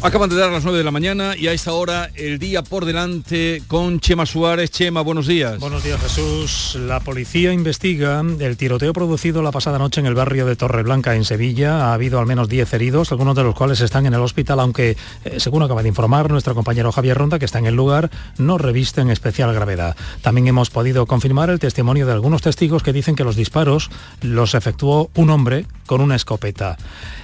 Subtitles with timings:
[0.00, 2.84] Acaban de dar las 9 de la mañana y a esta hora el día por
[2.84, 4.70] delante con Chema Suárez.
[4.70, 5.58] Chema, buenos días.
[5.58, 6.78] Buenos días Jesús.
[6.80, 11.24] La policía investiga el tiroteo producido la pasada noche en el barrio de Torreblanca, en
[11.24, 11.86] Sevilla.
[11.88, 14.96] Ha habido al menos 10 heridos, algunos de los cuales están en el hospital, aunque,
[15.24, 18.08] eh, según acaba de informar nuestro compañero Javier Ronda, que está en el lugar,
[18.38, 19.96] no revisten especial gravedad.
[20.22, 23.90] También hemos podido confirmar el testimonio de algunos testigos que dicen que los disparos
[24.22, 26.76] los efectuó un hombre con una escopeta.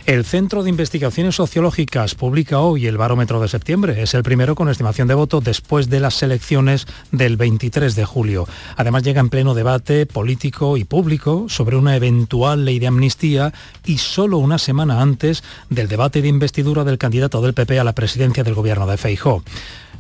[0.06, 4.02] El Centro de Investigaciones Sociológicas publica hoy el barómetro de septiembre.
[4.02, 8.46] Es el primero con estimación de voto después de las elecciones del 23 de julio.
[8.76, 13.52] Además llega en pleno debate político y público sobre una eventual ley de amnistía
[13.84, 17.92] y solo una semana antes del debate de investidura del candidato del PP a la
[17.94, 19.42] presidencia del gobierno de Feijó.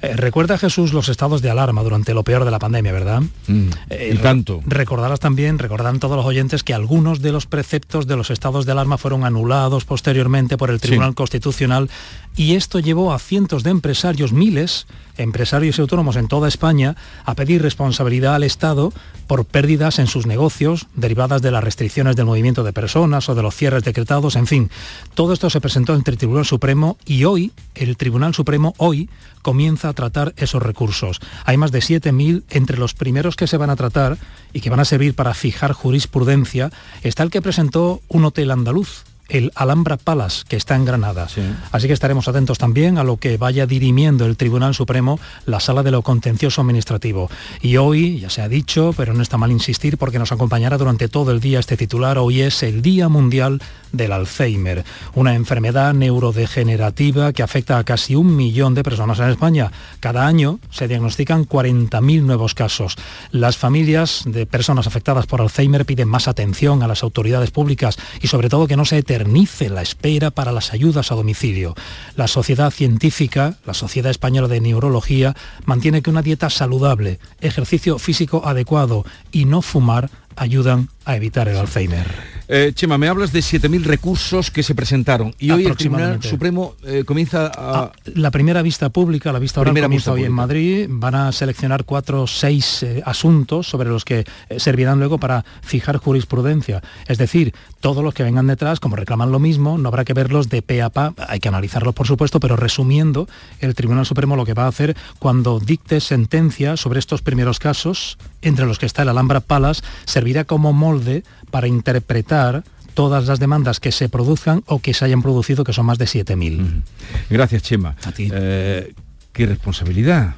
[0.02, 3.22] Eh, recuerda Jesús los estados de alarma durante lo peor de la pandemia, ¿verdad?
[3.46, 4.60] Mm, Eh, y tanto.
[4.66, 8.72] Recordarás también, recordarán todos los oyentes que algunos de los preceptos de los estados de
[8.72, 11.14] alarma fueron anulados posteriormente por el Tribunal Sí.
[11.14, 11.88] Constitucional
[12.36, 17.34] y esto llevó a cientos de empresarios, miles, empresarios y autónomos en toda España, a
[17.34, 18.92] pedir responsabilidad al Estado
[19.26, 23.42] por pérdidas en sus negocios derivadas de las restricciones del movimiento de personas o de
[23.42, 24.70] los cierres decretados, en fin.
[25.14, 29.08] Todo esto se presentó ante el Tribunal Supremo y hoy, el Tribunal Supremo hoy
[29.42, 31.20] comienza a tratar esos recursos.
[31.44, 34.18] Hay más de 7.000, entre los primeros que se van a tratar
[34.52, 36.70] y que van a servir para fijar jurisprudencia,
[37.02, 41.28] está el que presentó un hotel andaluz, el Alhambra Palace, que está en Granada.
[41.28, 41.42] Sí.
[41.72, 45.82] Así que estaremos atentos también a lo que vaya dirimiendo el Tribunal Supremo, la sala
[45.82, 47.30] de lo contencioso administrativo.
[47.60, 51.08] Y hoy, ya se ha dicho, pero no está mal insistir porque nos acompañará durante
[51.08, 53.60] todo el día este titular, hoy es el Día Mundial
[53.92, 59.70] del Alzheimer, una enfermedad neurodegenerativa que afecta a casi un millón de personas en España.
[60.00, 62.96] Cada año se diagnostican 40.000 nuevos casos.
[63.30, 68.26] Las familias de personas afectadas por Alzheimer piden más atención a las autoridades públicas y
[68.26, 71.74] sobre todo que no se la espera para las ayudas a domicilio.
[72.16, 75.34] La sociedad científica, la Sociedad Española de Neurología,
[75.64, 81.56] mantiene que una dieta saludable, ejercicio físico adecuado y no fumar ayudan a evitar el
[81.56, 82.34] Alzheimer.
[82.46, 86.22] Eh, Chema, me hablas de 7.000 recursos que se presentaron y hoy el Tribunal.
[86.22, 87.84] Supremo eh, comienza a...
[87.84, 90.32] Ah, la primera vista pública, la vista oral Primera comienza hoy en.
[90.32, 90.86] Madrid.
[90.90, 95.44] Van a seleccionar cuatro o seis eh, asuntos sobre los que eh, servirán luego para
[95.62, 96.82] fijar jurisprudencia.
[97.06, 100.50] Es decir, todos los que vengan detrás, como reclaman lo mismo, no habrá que verlos
[100.50, 101.14] de pe a pa.
[101.28, 103.26] Hay que analizarlos, por supuesto, pero resumiendo,
[103.60, 108.18] el Tribunal Supremo lo que va a hacer cuando dicte sentencia sobre estos primeros casos,
[108.44, 113.80] entre los que está el Alhambra Palace, servirá como molde para interpretar todas las demandas
[113.80, 116.82] que se produzcan o que se hayan producido, que son más de 7.000.
[117.28, 117.96] Gracias, Chema.
[118.04, 118.30] A ti.
[118.32, 118.94] Eh,
[119.32, 120.34] qué responsabilidad.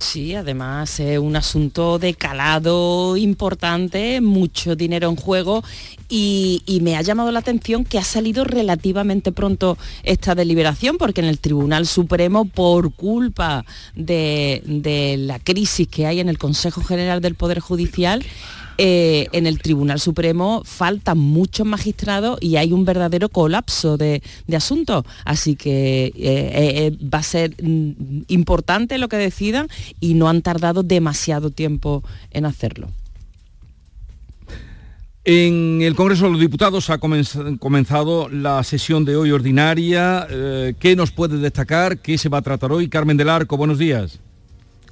[0.00, 5.64] Sí, además es un asunto de calado importante, mucho dinero en juego
[6.08, 11.26] y, me ha llamado la atención que ha salido relativamente pronto esta deliberación porque en
[11.26, 13.64] el Tribunal Supremo, por culpa
[13.96, 18.24] de, de la crisis que hay en el Consejo General del Poder Judicial,
[18.80, 24.22] eh, en el Tribunal Supremo faltan muchos magistrados y hay un verdadero colapso de,
[24.54, 25.04] asuntos.
[25.24, 29.68] Así que eh, eh, va a ser mm, importante lo que decidan
[29.98, 32.88] y no han tardado demasiado tiempo en hacerlo.
[35.24, 40.26] En el Congreso de los Diputados ha comenz- comenzado la sesión de hoy ordinaria.
[40.78, 41.98] ¿Qué nos puede destacar?
[41.98, 42.88] ¿Qué se va a tratar hoy?
[42.88, 44.20] Carmen del Arco, buenos días.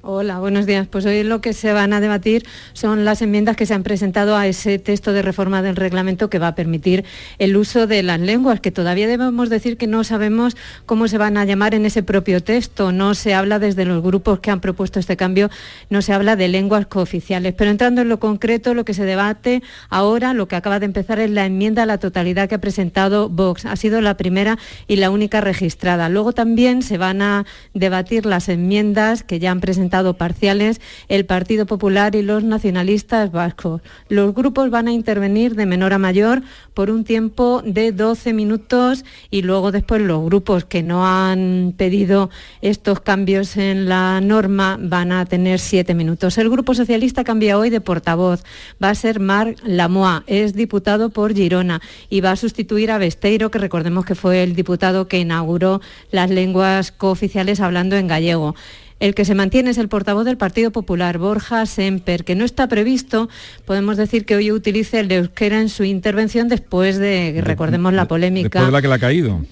[0.09, 0.87] Hola, buenos días.
[0.87, 4.37] Pues hoy lo que se van a debatir son las enmiendas que se han presentado
[4.37, 7.05] a ese texto de reforma del reglamento que va a permitir
[7.41, 10.57] el uso de las lenguas, que todavía debemos decir que no sabemos
[10.87, 12.93] cómo se van a llamar en ese propio texto.
[12.93, 15.51] No se habla desde los grupos que han propuesto este cambio,
[15.91, 17.55] no se habla de lenguas cooficiales.
[17.55, 21.19] Pero entrando en lo concreto, lo que se debate ahora, lo que acaba de empezar
[21.19, 23.65] es la enmienda a la totalidad que ha presentado Vox.
[23.65, 24.57] Ha sido la primera
[24.87, 26.09] y la única registrada.
[26.09, 27.45] Luego también se van a
[27.75, 33.81] debatir las enmiendas que ya han presentado parciales el Partido Popular y los nacionalistas vascos.
[34.09, 36.43] Los grupos van a intervenir de menor a mayor
[36.75, 42.31] por un tiempo de 12 minutos y luego después los grupos que no han pedido
[42.61, 46.39] estos cambios en la norma van a tener 7 minutos.
[46.39, 48.43] El Grupo Socialista cambia hoy de portavoz.
[48.83, 53.51] Va a ser Marc Lamoa, es diputado por Girona y va a sustituir a Besteiro,
[53.51, 58.55] que recordemos que fue el diputado que inauguró las lenguas cooficiales hablando en gallego.
[58.99, 62.67] El que se mantiene es el portavoz del Partido Popular, Borja Semper, que no está
[62.67, 63.29] previsto,
[63.67, 68.61] podemos decir que hoy utilice el euskera en su intervención después de, recordemos la polémica.
[68.61, 69.43] Después de la que le ha caído.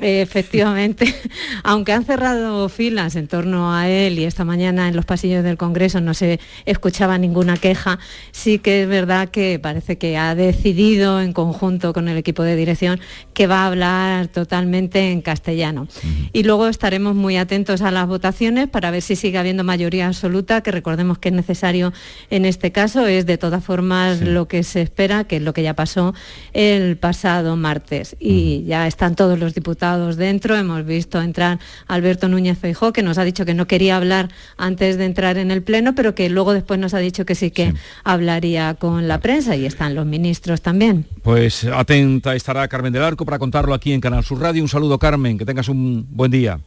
[0.00, 1.14] Efectivamente,
[1.64, 5.56] aunque han cerrado filas en torno a él y esta mañana en los pasillos del
[5.56, 7.98] Congreso no se escuchaba ninguna queja,
[8.30, 12.56] sí que es verdad que parece que ha decidido en conjunto con el equipo de
[12.56, 13.00] dirección
[13.34, 15.88] que va a hablar totalmente en castellano.
[16.32, 20.60] Y luego estaremos muy atentos a las votaciones para ver si sigue habiendo mayoría absoluta,
[20.60, 21.92] que recordemos que es necesario
[22.30, 25.62] en este caso, es de todas formas lo que se espera, que es lo que
[25.62, 26.14] ya pasó
[26.52, 28.16] el pasado martes.
[28.20, 29.71] Y ya están todos los diputados
[30.16, 34.28] dentro, hemos visto entrar Alberto Núñez Feijó, que nos ha dicho que no quería hablar
[34.56, 37.50] antes de entrar en el Pleno, pero que luego después nos ha dicho que sí
[37.50, 37.74] que
[38.04, 41.06] hablaría con la prensa y están los ministros también.
[41.22, 44.62] Pues atenta estará Carmen del Arco para contarlo aquí en Canal Sur Radio.
[44.62, 46.60] Un saludo Carmen, que tengas un buen día.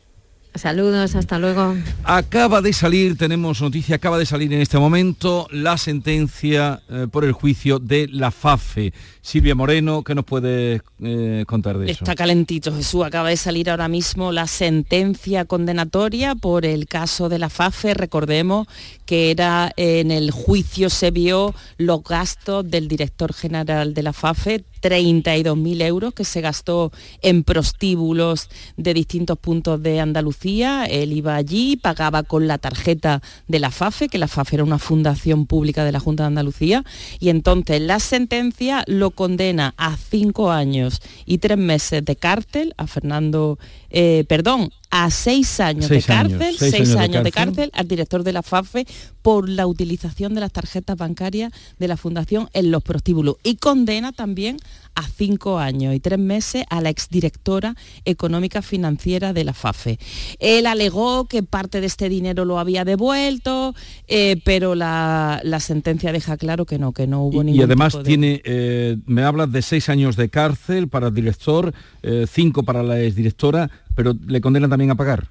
[0.56, 1.76] Saludos, hasta luego.
[2.06, 7.26] Acaba de salir, tenemos noticia, acaba de salir en este momento la sentencia eh, por
[7.26, 8.94] el juicio de la FAFE.
[9.22, 12.04] Silvia Moreno, ¿qué nos puede eh, contar de eso?
[12.04, 13.04] Está calentito, Jesús.
[13.04, 17.94] Acaba de salir ahora mismo la sentencia condenatoria por el caso de la FAFE.
[17.94, 18.68] Recordemos
[19.06, 24.64] que era en el juicio se vio los gastos del director general de la FAFE,
[24.86, 26.92] 32.000 euros que se gastó
[27.24, 30.86] en prostíbulos de distintos puntos de Andalucía.
[30.86, 34.78] Él iba allí, pagaba con la tarjeta de la FAFE, que la FAFE era una
[34.78, 36.84] fundación pública de la Junta de Andalucía,
[37.20, 42.86] y entonces la sentencia lo condena a cinco años y tres meses de cárcel a
[42.86, 43.58] Fernando,
[43.98, 47.70] eh, perdón, a seis años de cárcel, seis, años, de, cárcel.
[47.74, 48.86] al director de la FAFE
[49.22, 54.12] por la utilización de las tarjetas bancarias de la Fundación en los prostíbulos y condena
[54.12, 54.58] también
[54.96, 57.76] a cinco años y tres meses a la exdirectora
[58.06, 60.00] económica financiera de la FAFE.
[60.40, 63.76] Él alegó que parte de este dinero lo había devuelto,
[64.08, 68.42] eh, pero la, sentencia deja claro que no, que no hubo ningún Y además tiene,
[68.46, 73.02] eh, me hablas de seis años de cárcel para el director, eh, cinco para la
[73.02, 75.30] exdirectora, pero le condenan también a pagar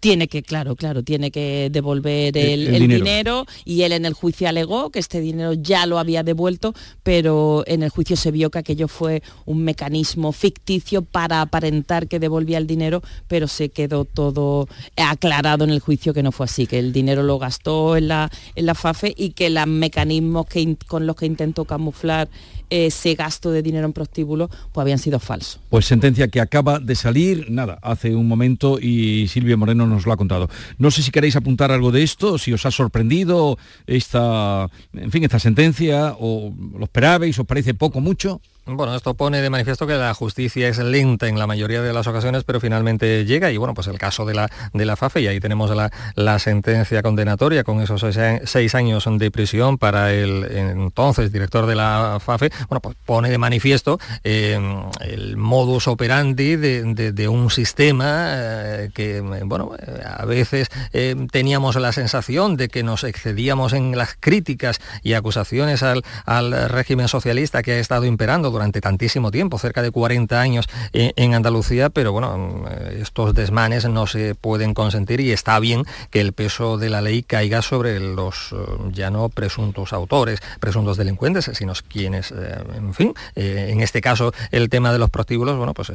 [0.00, 3.46] tiene que, claro, claro, tiene que devolver el, dinero.
[3.66, 7.82] y él en el juicio alegó que este dinero ya lo había devuelto, pero en
[7.82, 12.66] el juicio se vio que aquello fue un mecanismo ficticio para aparentar que devolvía el
[12.66, 16.92] dinero, pero se quedó todo aclarado en el juicio que no fue así, que el
[16.92, 21.14] dinero lo gastó en la, en la FAFE y que los mecanismos que, con los
[21.14, 22.30] que intentó camuflar
[22.70, 25.60] ese gasto de dinero en prostíbulo pues habían sido falsos.
[25.68, 30.12] Pues sentencia que acaba de salir, nada, hace un momento y Silvia Moreno nos lo
[30.12, 30.48] ha contado.
[30.78, 35.24] No sé si queréis apuntar algo de esto, si os ha sorprendido esta, en fin,
[35.24, 38.40] esta sentencia o lo esperabais, os parece poco, mucho.
[38.66, 42.06] Bueno, esto pone de manifiesto que la justicia es lenta en la mayoría de las
[42.06, 45.26] ocasiones, pero finalmente llega y bueno, pues el caso de la, de la FAFE y
[45.28, 48.04] ahí tenemos la, la sentencia condenatoria con esos
[48.44, 53.38] seis, años de prisión para el entonces director de la FAFE, bueno, pues pone de
[53.38, 59.72] manifiesto em, el modus operandi de, un sistema eh, que, bueno,
[60.04, 65.82] a veces em, teníamos la sensación de que nos excedíamos en las críticas y acusaciones
[65.82, 70.66] al, al régimen socialista que ha estado imperando durante tantísimo tiempo, cerca de 40 años
[70.92, 72.66] en, Andalucía, pero bueno, mm,
[73.00, 77.22] estos desmanes no se pueden consentir y está bien que el peso de la ley
[77.22, 78.56] caiga sobre los eh,
[78.92, 84.32] ya no presuntos autores, presuntos delincuentes, sino quienes, eh, en fin, eh, en este caso
[84.50, 85.92] el tema de los prostíbulos, bueno, pues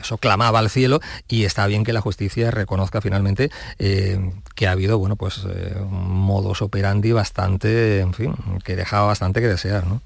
[0.00, 4.98] eso clamaba al cielo y está bien que la justicia reconozca finalmente que ha habido,
[4.98, 8.34] bueno, pues un modus operandi bastante, en fin,
[8.64, 10.00] que dejaba bastante que desear, ¿no?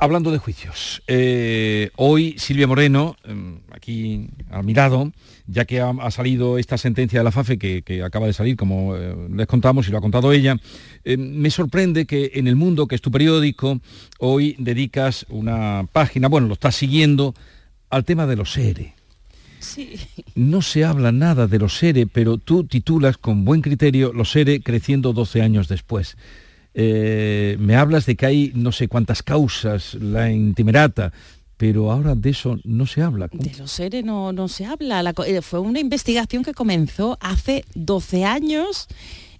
[0.00, 5.10] Hablando de juicios, eh, hoy Silvia Moreno, em, aquí a mi lado,
[5.48, 9.16] ya que ha, salido esta sentencia de la FAFE que, acaba de salir, como eh,
[9.34, 10.56] les contamos y lo ha contado ella,
[11.02, 13.80] em, me sorprende que en El Mundo, que es tu periódico,
[14.20, 17.34] hoy dedicas una página, bueno, lo estás siguiendo,
[17.90, 18.94] al tema de los ERE.
[19.58, 19.98] Sí.
[20.36, 24.60] No se habla nada de los ERE, pero tú titulas con buen criterio los ERE
[24.60, 26.16] creciendo 12 años después.
[26.80, 31.12] Eh, me hablas de que hay no sé cuántas causas, la intimerata,
[31.56, 33.28] pero ahora de eso no se habla.
[33.32, 35.12] De los seres no, no se habla.
[35.26, 38.86] Eh, fue una investigación que comenzó hace 12 años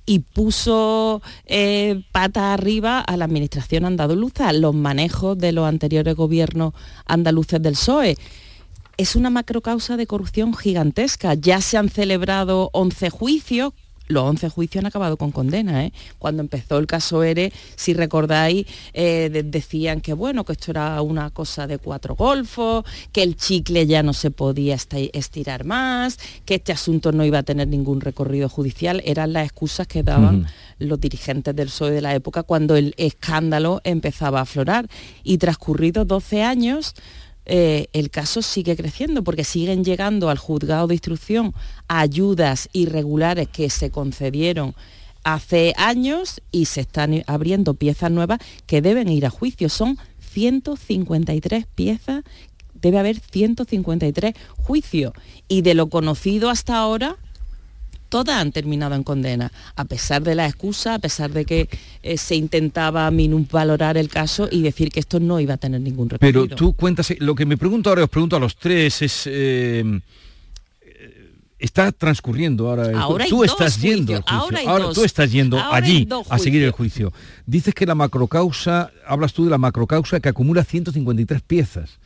[0.05, 6.75] y puso eh, pata arriba a la administración andaluza, los manejos de los anteriores gobiernos
[7.07, 8.19] andaluces del PSOE.
[8.97, 11.35] Es una macrocausa de corrupción gigantesca.
[11.35, 13.75] Ya se han celebrado 11 juicios
[14.09, 15.85] los 11 juicios han acabado con condena.
[15.85, 15.93] ¿eh?
[16.19, 21.31] Cuando empezó el caso ERE, si recordáis, eh, decían que bueno, que esto era una
[21.31, 26.73] cosa de cuatro golfos, que el chicle ya no se podía estirar más, que este
[26.73, 29.03] asunto no iba a tener ningún recorrido judicial.
[29.05, 30.47] Eran las excusas que daban
[30.79, 34.89] los dirigentes del PSOE de la época cuando el escándalo empezaba a aflorar.
[35.23, 36.95] Y transcurridos 12 años,
[37.49, 41.55] eh, el caso sigue creciendo porque siguen llegando al juzgado de instrucción
[41.89, 44.75] ayudas irregulares que se concedieron
[45.25, 49.69] hace años y se están abriendo piezas nuevas que deben ir a juicio.
[49.69, 49.99] Son
[50.33, 52.23] 153 piezas,
[52.75, 55.13] debe haber 153 juicios.
[55.49, 57.17] Y de lo conocido hasta ahora,
[58.09, 61.69] todas han terminado en condena, a pesar de la excusa, a pesar de que
[62.03, 66.09] eh, se intentaba minusvalorar el caso y decir que esto no iba a tener ningún
[66.11, 66.45] recorrido.
[66.45, 69.23] Pero tú cuentas, lo que me pregunto ahora, os pregunto a los tres, es...
[69.27, 70.01] Eh,
[71.59, 76.71] está transcurriendo ahora, ahora tú estás yendo ahora, tú estás yendo allí a seguir el
[76.71, 77.13] juicio.
[77.47, 81.99] Dices que la macrocausa hablas tú de la macrocausa que acumula 153 piezas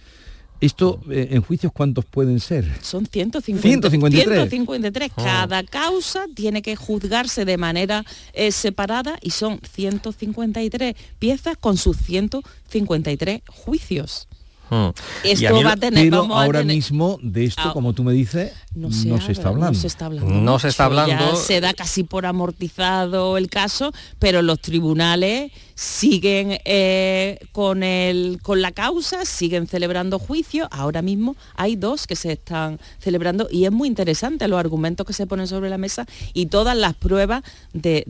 [0.62, 2.64] esto, eh, en juicios, ¿cuántos pueden ser?
[2.82, 4.48] Son 150, 153.
[4.48, 5.10] 153.
[5.16, 11.96] Cada causa tiene que juzgarse de manera eh, separada y son 153 piezas con sus
[11.96, 14.28] 153 juicios.
[14.70, 14.90] Hmm.
[15.24, 18.90] Esto va a tener, pero ahora mismo de esto, ah, como tú me dices, no
[18.90, 19.72] se, está hablando.
[19.72, 20.32] No se está hablando.
[20.32, 21.36] No se está hablando.
[21.36, 28.62] se da casi por amortizado el caso, pero los tribunales siguen eh, con, el, con
[28.62, 30.68] la causa, siguen celebrando juicios.
[30.70, 35.12] Ahora mismo hay dos que se están celebrando y es muy interesante los argumentos que
[35.12, 38.04] se ponen sobre la mesa y todas las pruebas de,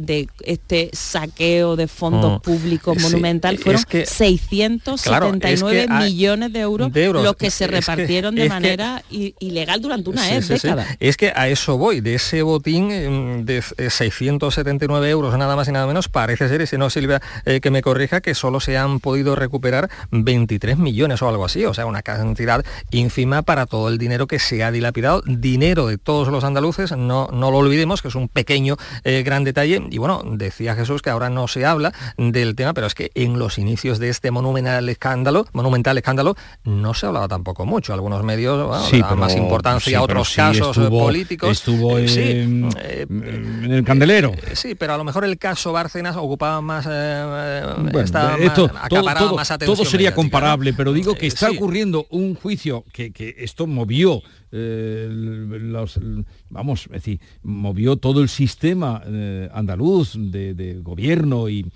[0.44, 2.42] este saqueo de fondos mm.
[2.42, 10.10] públicos monumental fueron 679 millones de euros, los que se repartieron de manera ilegal durante
[10.10, 10.86] una década.
[11.00, 15.72] Es que a eso voy, de ese botín mm, de 679 euros nada más y
[15.72, 18.76] nada menos, parece ser, y si no Silvia eh, que me corrija, que solo se
[18.76, 23.88] han podido recuperar 23 millones o algo así, o sea, una cantidad ínfima para todo
[23.88, 28.02] el dinero que se ha dilapidado, dinero de todos los andaluces, no, no lo olvidemos,
[28.02, 31.66] que es un pequeño eh, gran detalle, y bueno, decía Jesús que ahora no se
[31.66, 36.36] habla del tema, pero es que en los inicios de este monumental escándalo, monumental escándalo,
[36.64, 41.50] no se hablaba tampoco mucho, algunos medios daban más importancia a otros casos eh, políticos.
[41.50, 44.32] Estuvo en, en el candelero.
[44.54, 46.86] sí, pero a lo mejor el caso Bárcenas ocupaba más
[48.40, 48.70] esto,
[49.64, 55.08] todo, sería comparable, pero digo que eh, está ocurriendo un juicio que, esto movió eh,
[56.50, 61.70] vamos, decir, movió todo el sistema eh, andaluz de, gobierno y,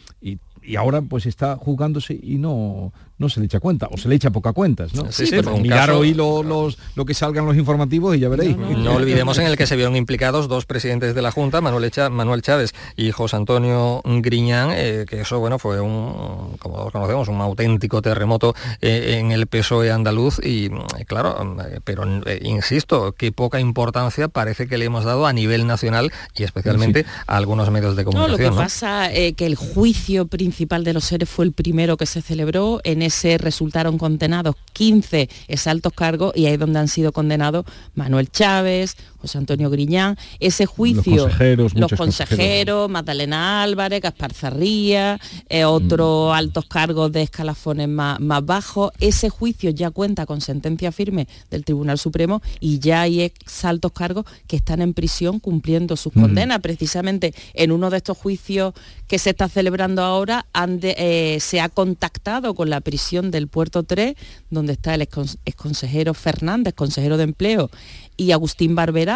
[0.66, 4.14] y ahora pues está jugándose y no, no se le echa cuenta, o se le
[4.14, 5.10] echa poca cuentas, ¿no?
[5.10, 8.56] Sí, sí, mirar hoy lo, los, lo que salgan los informativos y ya veréis.
[8.56, 12.42] No, olvidemos en el que se vieron implicados dos presidentes de la Junta, Manuel, Manuel
[12.42, 17.40] Chávez y José Antonio Griñán, eh, que eso, bueno, fue un, como todos conocemos, un
[17.40, 20.68] auténtico terremoto eh, en el PSOE andaluz y,
[21.06, 22.04] claro, eh, pero
[22.42, 27.36] insisto, qué poca importancia parece que le hemos dado a nivel nacional y especialmente a
[27.36, 28.38] algunos medios de comunicación.
[28.38, 31.96] No, lo que pasa es que el juicio principal de los seres fue el primero
[31.96, 36.88] que se celebró en se resultaron condenados 15 exaltos cargos y ahí es donde han
[36.88, 38.96] sido condenados Manuel Chávez,
[39.26, 40.16] José Antonio Griñán.
[40.38, 41.28] Ese juicio,
[41.74, 45.18] los consejeros, Magdalena Álvarez, Gaspar Zarría,
[45.48, 46.34] eh, otros mm.
[46.34, 51.64] altos cargos de escalafones más, más bajos, ese juicio ya cuenta con sentencia firme del
[51.64, 56.20] Tribunal Supremo y ya hay exaltos cargos que están en prisión cumpliendo sus mm.
[56.20, 56.60] condenas.
[56.60, 58.74] Precisamente en uno de estos juicios
[59.08, 60.46] que se está celebrando ahora
[60.82, 64.14] eh, se ha contactado con la prisión del Puerto 3,
[64.50, 67.70] donde está el exconsejero Fernández, consejero de empleo,
[68.16, 68.74] y Agustín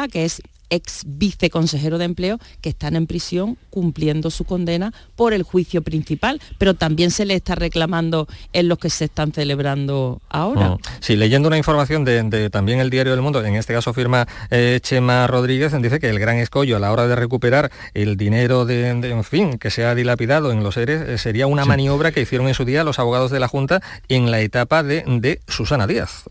[0.09, 5.43] Que es ex viceconsejero de empleo que están en prisión cumpliendo su condena por el
[5.43, 10.71] juicio principal, pero también se le está reclamando en los que se están celebrando ahora.
[10.71, 10.79] Mm.
[11.01, 14.79] Sí, leyendo una información de, también el Diario del Mundo, en este caso firma eh,
[14.81, 18.89] Chema Rodríguez, dice que el gran escollo a la hora de recuperar el dinero de,
[18.89, 22.49] en fin, que se ha dilapidado en los seres eh, sería una maniobra que hicieron
[22.49, 26.25] en su día los abogados de la Junta en la etapa de, de Susana Díaz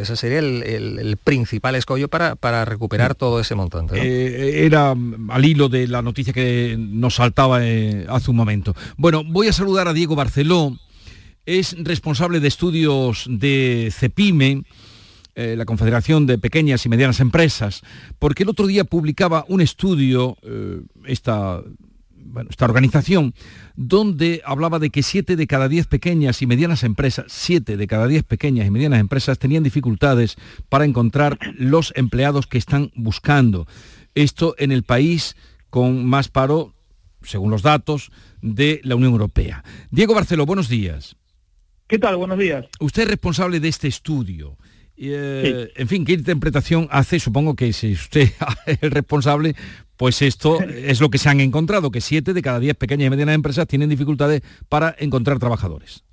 [0.00, 3.96] ese sería el, principal escollo para, para, recuperar todo ese montante.
[4.00, 4.94] Eh, era
[5.28, 8.74] al hilo de la noticia que nos saltaba eh, hace un momento.
[8.96, 10.76] Bueno, voy a saludar a Diego Barceló,
[11.44, 14.62] es responsable de estudios de CEPIME,
[15.34, 17.82] eh, la Confederación de Pequeñas y Medianas Empresas,
[18.18, 20.36] porque el otro día publicaba un estudio,
[21.04, 21.62] esta
[22.48, 23.34] esta organización,
[23.76, 28.06] donde hablaba de que siete de cada diez pequeñas y medianas empresas, siete de cada
[28.06, 30.36] diez pequeñas y medianas empresas tenían dificultades
[30.68, 33.66] para encontrar los empleados que están buscando.
[34.14, 35.36] Esto en el país
[35.70, 36.74] con más paro,
[37.22, 38.10] según los datos,
[38.42, 39.64] de la Unión Europea.
[39.90, 41.16] Diego Barceló, buenos días.
[41.86, 42.16] ¿Qué tal?
[42.16, 42.66] Buenos días.
[42.78, 44.56] Usted es responsable de este estudio.
[44.96, 47.18] Eh, en fin, ¿qué interpretación hace?
[47.18, 48.30] Supongo que si usted
[48.66, 49.56] es el responsable,
[50.00, 53.10] pues esto es lo que se han encontrado, que siete de cada diez pequeñas y
[53.10, 54.40] medianas empresas tienen dificultades
[54.70, 56.04] para encontrar trabajadores.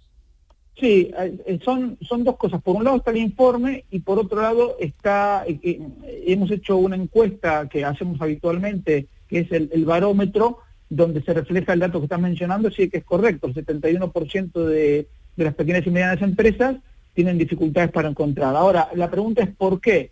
[0.77, 2.61] Sí, eh, son, son dos cosas.
[2.61, 5.79] Por un lado está el informe y por otro lado está, eh,
[6.25, 10.57] hemos hecho una encuesta que hacemos habitualmente, que es el, barómetro,
[10.89, 15.07] donde se refleja el dato que estás mencionando, sí que es correcto, el 71% de,
[15.37, 16.75] de las pequeñas y medianas empresas
[17.13, 18.53] tienen dificultades para encontrar.
[18.53, 20.11] Ahora, la pregunta es ¿por qué?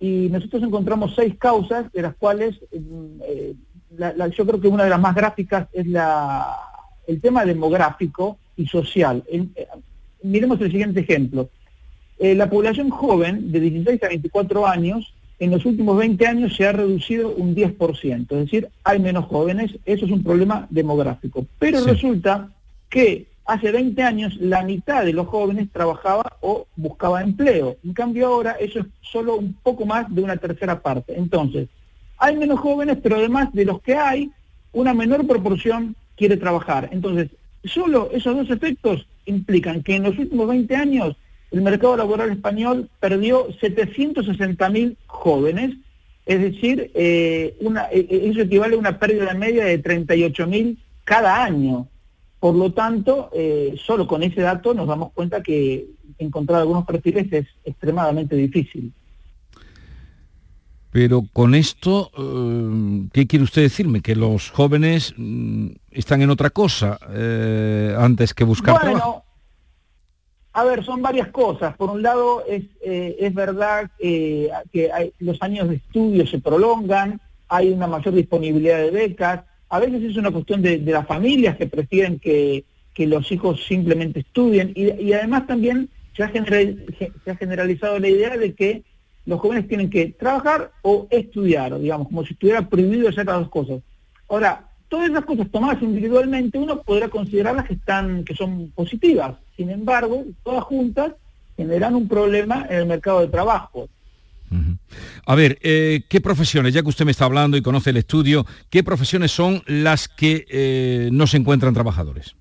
[0.00, 3.54] Y nosotros encontramos seis causas, de las cuales mm, eh,
[4.36, 6.56] yo creo que una de las más gráficas es la,
[7.06, 9.24] el tema demográfico y social.
[10.22, 11.48] miremos el siguiente ejemplo.
[12.18, 16.66] Eh, la población joven de 16 a 24 años en los últimos 20 años se
[16.66, 21.46] ha reducido un 10%, es decir, hay menos jóvenes, eso es un problema demográfico.
[21.60, 22.50] Pero resulta
[22.90, 27.78] que hace 20 años la mitad de los jóvenes trabajaba o buscaba empleo.
[27.82, 31.14] En cambio ahora eso es solo un poco más de una tercera parte.
[31.16, 31.66] Entonces,
[32.18, 34.30] hay menos jóvenes, pero además de los que hay,
[34.72, 36.90] una menor proporción quiere trabajar.
[36.92, 37.30] Entonces,
[37.64, 41.16] solo esos dos efectos implican que en los últimos 20 años
[41.50, 45.74] el mercado laboral español perdió 760.000 jóvenes,
[46.26, 51.88] es decir, eh, eh, eh, eso equivale a una pérdida media de 38.000 cada año.
[52.40, 53.30] Por lo tanto,
[53.84, 58.92] solo con ese dato nos damos cuenta que encontrar algunos perfiles es extremadamente difícil.
[60.90, 62.10] Pero con esto,
[63.12, 64.00] ¿qué quiere usted decirme?
[64.02, 66.98] ¿Que los jóvenes mm, están en otra cosa
[67.98, 69.24] antes que buscar trabajo?
[70.58, 71.76] A ver, son varias cosas.
[71.76, 74.50] Por un lado, es, eh, es verdad que
[75.20, 79.44] los años de estudio se prolongan, hay una mayor disponibilidad de becas.
[79.68, 82.64] A veces es una cuestión de, las familias que prefieren que,
[82.98, 84.72] los hijos simplemente estudien.
[84.74, 86.28] Y, además también se ha,
[87.36, 88.82] generalizado la idea de que
[89.24, 93.50] los jóvenes tienen que trabajar o estudiar, digamos, como si estuviera prohibido hacer las dos
[93.50, 93.82] cosas.
[94.28, 100.64] Ahora, todas esas cosas tomadas individualmente uno podrá considerarlas que son positivas sin embargo todas
[100.64, 101.12] juntas
[101.56, 103.88] generan un problema en el mercado de trabajo
[105.26, 108.46] A ver, eh, ¿qué profesiones, ya que usted me está hablando y conoce el estudio,
[108.70, 112.34] qué profesiones son las que eh, no se encuentran trabajadores?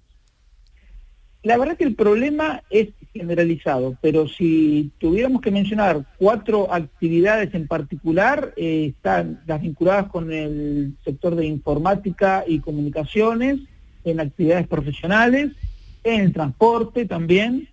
[1.44, 7.68] La verdad que el problema es generalizado, pero si tuviéramos que mencionar cuatro actividades en
[7.68, 13.60] particular, eh, están las vinculadas con el sector de informática y comunicaciones,
[14.04, 15.52] en actividades profesionales,
[16.04, 17.70] en el transporte también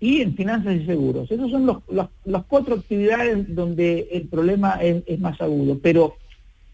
[0.00, 1.30] y en finanzas y seguros.
[1.30, 1.78] Esas son los,
[2.24, 6.16] las cuatro actividades donde el problema es, más agudo, pero,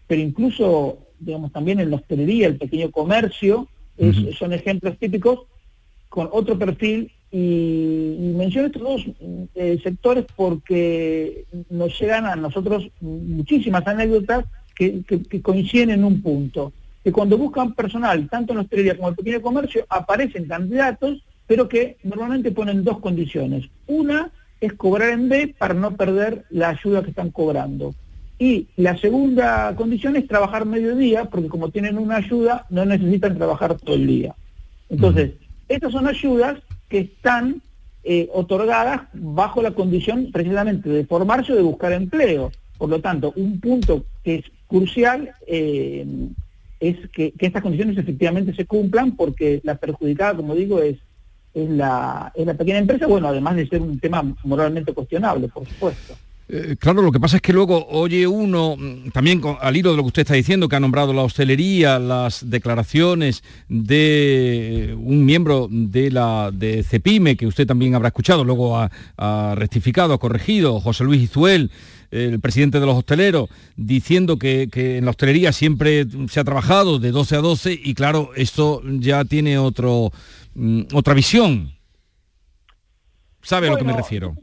[0.07, 3.67] pero incluso, digamos, también en la hostelería, el pequeño comercio,
[4.37, 5.45] son ejemplos típicos
[6.09, 7.11] con otro perfil.
[7.31, 9.05] Y, menciono estos dos
[9.55, 15.03] eh, sectores porque nos llegan a nosotros muchísimas anécdotas que,
[15.41, 16.71] coinciden en un punto,
[17.03, 21.23] que cuando buscan personal, tanto en la hostelería como en el pequeño comercio, aparecen candidatos,
[21.47, 23.69] pero que normalmente ponen dos condiciones.
[23.87, 24.31] Una
[24.61, 27.93] es cobrar en B para no perder la ayuda que están cobrando.
[28.37, 33.75] Y la segunda condición es trabajar mediodía, porque como tienen una ayuda, no necesitan trabajar
[33.75, 34.35] todo el día.
[34.89, 35.31] Entonces,
[35.69, 37.61] estas son ayudas que están
[38.03, 42.51] eh, otorgadas bajo la condición precisamente de formarse o de buscar empleo.
[42.77, 46.05] Por lo tanto, un punto que es crucial eh,
[46.79, 50.97] es que, estas condiciones efectivamente se cumplan porque la perjudicada, como digo, es,
[51.55, 56.15] es, la, la pequeña empresa, bueno, además de ser un tema moralmente cuestionable, por supuesto.
[56.47, 59.97] Eh, claro, lo que pasa es que luego oye uno, mm, también al hilo de
[59.97, 65.67] lo que usted está diciendo, que ha nombrado la hostelería, las declaraciones de un miembro
[65.71, 71.03] de la de Cepime, que usted también habrá escuchado, luego ha, rectificado, ha corregido, José
[71.03, 71.71] Luis Izuel,
[72.11, 77.11] el presidente de los hosteleros, diciendo que, en la hostelería siempre se ha trabajado de
[77.11, 80.11] 12 a 12 y claro, esto ya tiene otro,
[80.55, 81.71] mm, otra visión.
[83.41, 84.35] ¿Sabe a lo que me refiero?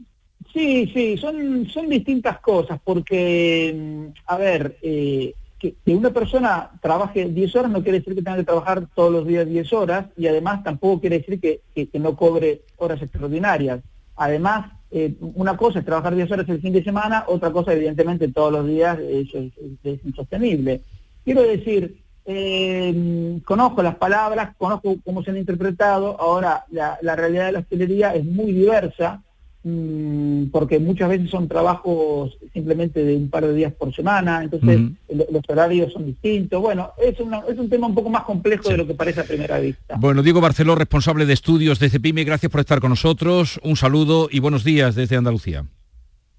[0.53, 7.29] Sí, sí, son, son distintas cosas, porque, mm, a ver, eh, que, una persona trabaje
[7.29, 10.27] 10 horas no quiere decir que tenga que trabajar todos los días 10 horas y
[10.27, 13.81] además tampoco quiere decir que, no cobre horas extraordinarias.
[14.15, 18.27] Además, eh, una cosa es trabajar 10 horas el fin de semana, otra cosa evidentemente
[18.27, 20.81] todos los días eso es, insostenible.
[21.23, 27.47] Quiero decir, eh, conozco las palabras, conozco cómo se han interpretado, ahora la, la realidad
[27.47, 29.21] de la hostelería es muy diversa,
[29.65, 34.77] Mm, porque muchas veces son trabajos simplemente de un par de días por semana, entonces
[35.07, 36.61] los horarios son distintos.
[36.61, 39.59] Bueno, es, es un tema un poco más complejo de lo que parece a primera
[39.59, 39.95] vista.
[39.97, 44.27] Bueno, Diego Barceló, responsable de estudios de CEPIME, gracias por estar con nosotros, un saludo
[44.29, 45.65] y buenos días desde Andalucía.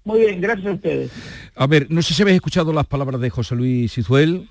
[0.03, 1.11] Muy bien, gracias a ustedes.
[1.55, 4.47] A ver, no sé si habéis escuchado las palabras de José Luis Izuel,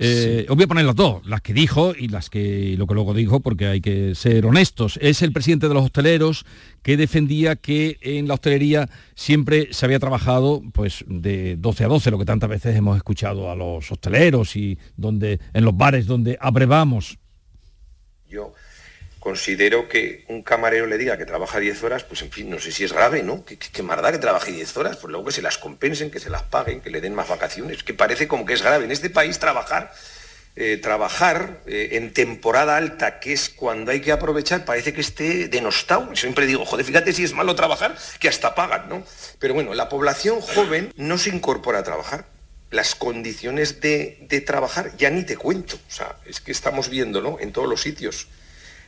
[0.00, 2.94] Eh, Os voy a poner las dos, las que dijo y las que lo que
[2.94, 4.96] luego dijo, porque hay que ser honestos.
[5.02, 6.46] Es el presidente de los hosteleros
[6.82, 12.10] que defendía que en la hostelería siempre se había trabajado pues de 12 a 12,
[12.12, 16.38] lo que tantas veces hemos escuchado a los hosteleros y donde en los bares donde
[16.40, 17.18] abrevamos.
[18.28, 18.52] Yo
[19.28, 22.72] considero que un camarero le diga que trabaja 10 horas, pues en fin, no sé
[22.72, 23.44] si es grave, ¿no?
[23.44, 24.96] ¿Qué, qué, más da que trabaje 10 horas?
[24.96, 27.82] Pues luego que se las compensen, que se las paguen, que le den más vacaciones,
[27.82, 28.86] que parece como que es grave.
[28.86, 29.92] En este país trabajar,
[30.56, 35.48] eh, trabajar eh, en temporada alta, que es cuando hay que aprovechar, parece que esté
[35.48, 36.16] denostado.
[36.16, 39.04] Siempre digo, joder, fíjate si es malo trabajar, que hasta pagan, ¿no?
[39.38, 42.24] Pero bueno, la población joven no se incorpora a trabajar.
[42.70, 45.76] Las condiciones de, de trabajar ya ni te cuento.
[45.76, 48.26] O sea, es que estamos viéndolo en todos los sitios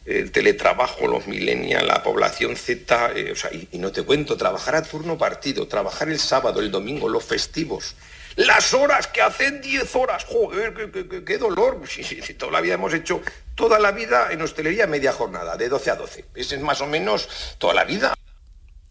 [0.05, 4.75] el teletrabajo, los millennials, la población Z, eh, o sea, y, no te cuento, trabajar
[4.75, 7.95] a turno partido, trabajar el sábado, el domingo, los festivos,
[8.37, 12.35] las horas que hacen 10 horas, joder, qué, qué, qué, qué dolor, si, si, si,
[12.35, 13.21] toda la vida hemos hecho
[13.55, 16.87] toda la vida en hostelería media jornada, de 12 a 12, ese es más o
[16.87, 18.15] menos toda la vida.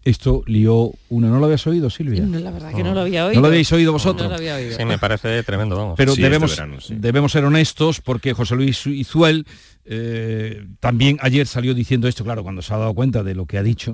[0.05, 2.23] Esto lió una, ¿no lo habías oído, Silvia?
[2.23, 3.35] No, la verdad que no lo había oído.
[3.35, 4.23] ¿No lo habéis oído vosotros?
[4.23, 4.77] No lo había oído.
[4.77, 5.95] Sí, me parece tremendo, vamos.
[5.97, 6.95] Pero Sí, debemos, este verano, sí.
[6.97, 9.45] debemos ser honestos porque José Luis Izuel
[9.85, 13.57] eh, también ayer salió diciendo esto, claro, cuando se ha dado cuenta de lo que
[13.57, 13.93] ha dicho.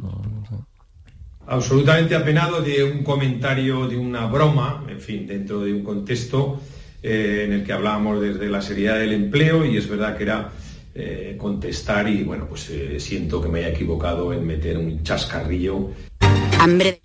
[1.47, 6.61] absolutamente apenado de un comentario, de una broma, en fin, dentro de un contexto
[7.03, 10.51] eh, en el que hablábamos desde la seriedad del empleo y es verdad que era
[10.95, 15.91] eh, contestar y bueno, pues eh, siento que me haya equivocado en meter un chascarrillo.
[16.57, 17.01] Hambre.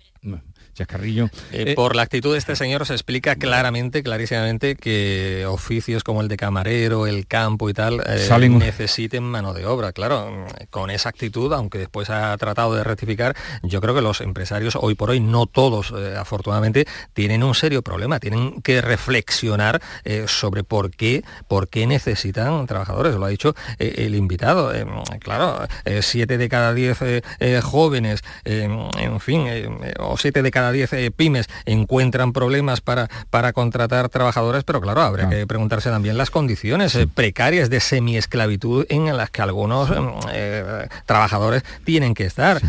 [0.85, 1.29] Chascarrillo.
[1.51, 6.27] Eh, por la actitud de este señor se explica claramente, clarísimamente, que oficios como el
[6.27, 9.91] de camarero, el campo y tal, eh, Salen- necesiten mano de obra.
[9.93, 14.75] Claro, con esa actitud, aunque después ha tratado de rectificar, yo creo que los empresarios,
[14.75, 18.19] hoy por hoy, no todos, eh, afortunadamente, tienen un serio problema.
[18.19, 23.15] Tienen que reflexionar eh, sobre por qué, por qué necesitan trabajadores.
[23.15, 24.73] Lo ha dicho eh, el invitado.
[24.73, 24.85] Eh,
[25.19, 28.67] claro, eh, siete de cada diez eh, eh, jóvenes, eh,
[28.97, 33.53] en fin, eh, eh, o siete de cada diez eh, pymes encuentran problemas para, para
[33.53, 35.37] contratar trabajadores, pero claro, habría Claro.
[35.41, 39.89] que preguntarse también las condiciones eh, precarias de semiesclavitud en las que algunos
[40.31, 42.61] eh, trabajadores tienen que estar.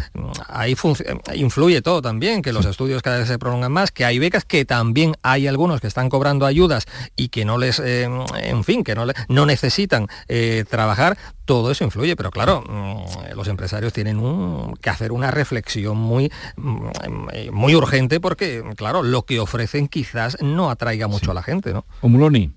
[0.48, 0.74] Ahí
[1.34, 4.64] influye todo también, que los estudios cada vez se prolongan más, que hay becas, que
[4.64, 6.86] también hay algunos que están cobrando ayudas
[7.16, 11.16] y que no les, eh, en fin, que no, le- no necesitan eh, trabajar.
[11.44, 16.30] Todo eso influye, pero claro, mm, los empresarios tienen un- que hacer una reflexión muy,
[16.56, 21.72] mm, muy urgente porque, claro, lo que ofrecen quizás no atraiga mucho a la gente,
[21.72, 21.84] ¿no?
[22.00, 22.52] Omuloni.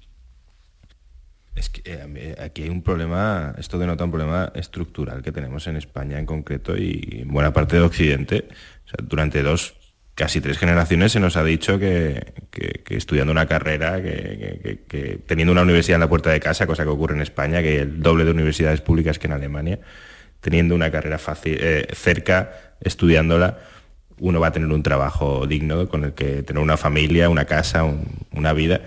[1.55, 5.77] Es que eh, aquí hay un problema, esto denota un problema estructural que tenemos en
[5.77, 8.49] España en concreto y en buena parte de Occidente.
[8.85, 9.73] O sea, durante dos,
[10.15, 14.59] casi tres generaciones se nos ha dicho que, que- que estudiando una carrera, que, que-
[14.61, 17.61] que- que teniendo una universidad en la puerta de casa, cosa que ocurre en España,
[17.61, 19.79] que hay el doble de universidades públicas que en Alemania,
[20.41, 23.59] teniendo una carrera fácil, eh, cerca, estudiándola,
[24.19, 27.83] uno va a tener un trabajo digno con el que tener una familia, una casa,
[27.83, 28.81] un- una vida.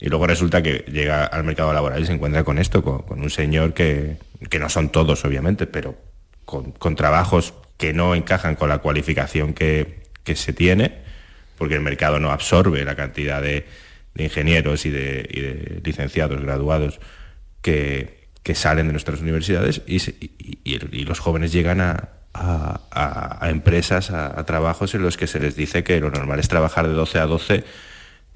[0.00, 3.30] Y luego resulta que llega al mercado laboral y se encuentra con esto, con, un
[3.30, 4.16] señor que,
[4.48, 5.96] que no son todos, obviamente, pero
[6.44, 10.98] con, trabajos que no encajan con la cualificación que, que se tiene,
[11.58, 13.66] porque el mercado no absorbe la cantidad de,
[14.16, 17.00] ingenieros y de, licenciados, graduados,
[17.62, 24.10] que, que salen de nuestras universidades y los jóvenes llegan a, a- a- a empresas,
[24.10, 26.94] a, a trabajos en los que se les dice que lo normal es trabajar de
[26.94, 27.64] 12 a 12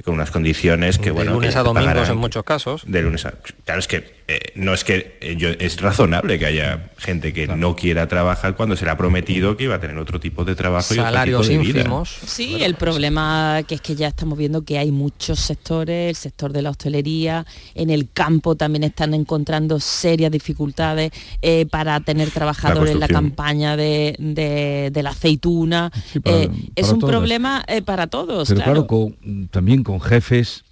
[0.04, 2.82] con unas condiciones que de bueno lunes que a domingos pagarán- en muchos casos.
[2.86, 3.32] de lunes a
[3.64, 7.46] claro es que eh, no es que eh, yo, es razonable que haya gente que
[7.48, 10.54] no quiera trabajar cuando se le ha prometido que iba a tener otro tipo de
[10.54, 11.78] trabajo Salarios y otro tipo de vida.
[11.80, 12.16] ínfimos.
[12.26, 16.52] Sí, el problema que es que ya estamos viendo que hay muchos sectores, el sector
[16.52, 21.10] de la hostelería, en el campo también están encontrando serias dificultades
[21.42, 25.90] eh, para tener trabajadores en la campaña de, de- de la aceituna.
[26.12, 28.48] Sí, para- Eh, es un problema eh, para todos.
[28.48, 28.86] Pero claro, claro.
[28.86, 30.64] con- también con jefes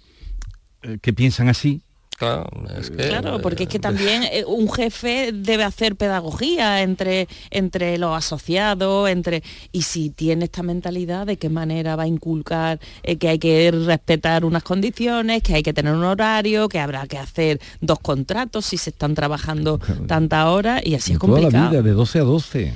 [0.83, 1.81] eh, que piensan así.
[2.21, 6.83] Claro, es que, Claro, porque es que eh, también eh, un jefe debe hacer pedagogía
[6.83, 12.07] entre, entre los asociados, entre y si tiene esta mentalidad, de qué manera va a
[12.07, 16.77] inculcar eh, que hay que respetar unas condiciones, que hay que tener un horario, que
[16.77, 21.39] habrá que hacer dos contratos si se están trabajando tantas horas y así es toda
[21.39, 21.71] la complicado.
[21.71, 22.73] vida, de 12 a 12.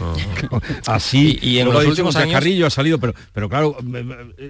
[0.86, 3.76] Así, y, en los últimos años Carrillo ha salido, pero, pero claro,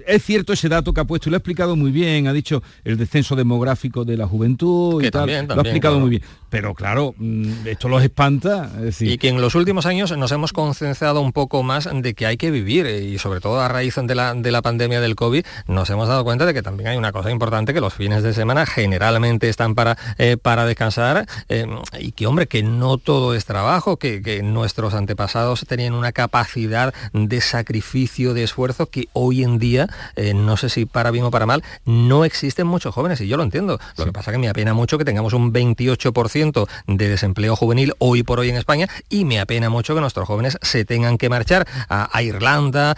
[0.07, 2.63] es cierto ese dato que ha puesto y lo ha explicado muy bien, ha dicho
[2.83, 6.23] el descenso demográfico de la juventud y tal, lo ha explicado muy bien.
[6.55, 8.71] Pero claro, mm, esto los espanta.
[9.01, 12.37] Y que en los últimos años nos hemos concienciado un poco más de que hay
[12.37, 15.45] que vivir eh, y sobre todo a raíz de la, de la pandemia del COVID
[15.67, 18.33] nos hemos dado cuenta de que también hay una cosa importante que los fines de
[18.33, 21.67] semana generalmente están para, eh, para descansar eh,
[21.99, 26.93] y que hombre, que no todo es trabajo, que, que nuestros antepasados tenían una capacidad
[27.11, 29.89] de sacrificio, de esfuerzo que hoy en día,
[30.33, 33.43] no sé si para bien o para mal, no existen muchos jóvenes y yo lo
[33.43, 33.77] entiendo.
[33.97, 38.23] Lo que pasa que me apena mucho que tengamos un 28% de desempleo juvenil hoy
[38.23, 41.67] por hoy en España y me apena mucho que nuestros jóvenes se tengan que marchar
[41.89, 42.95] a, Irlanda,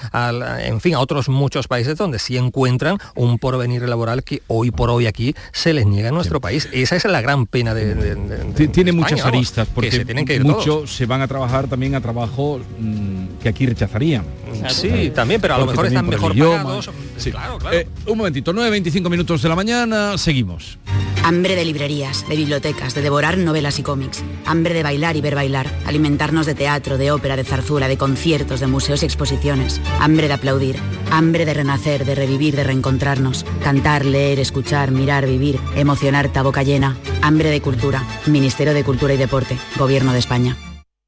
[0.62, 4.90] en fin, a otros muchos países donde sí encuentran un porvenir laboral que hoy por
[4.90, 6.70] hoy aquí se les niega en nuestro país.
[6.72, 8.68] Esa es la gran pena de...
[8.72, 12.60] Tiene muchas aristas, porque se tienen que muchos se van a trabajar también a trabajo
[12.80, 14.26] mm, que aquí rechazarían.
[14.70, 16.90] Sí, también, pero a lo mejor están mejor pagados.
[17.24, 17.78] Claro, claro.
[17.78, 20.78] Eh, un momentito, 9.25 minutos de la mañana, seguimos.
[21.24, 24.24] Hambre de librerías, de bibliotecas, de devorar novelas y cómics.
[24.46, 25.70] Hambre de bailar y ver bailar.
[25.86, 29.82] Alimentarnos de teatro, de ópera, de zarzuela, de conciertos, de museos y exposiciones.
[30.00, 30.78] Hambre de aplaudir.
[31.12, 33.46] Hambre de renacer, de revivir, de reencontrarnos.
[33.62, 35.60] Cantar, leer, escuchar, mirar, vivir.
[35.76, 36.96] Emocionar, ta boca llena.
[37.22, 38.06] Hambre de cultura.
[38.26, 39.58] Ministerio de Cultura y Deporte.
[39.78, 40.56] Gobierno de España.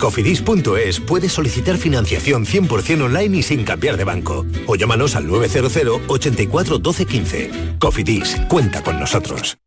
[0.00, 4.44] Cofidis.es puedes solicitar financiación 100% online y sin cambiar de banco.
[4.66, 7.50] O llámanos al 900 84 12 15.
[7.78, 9.58] Cofidis, cuenta con nosotros.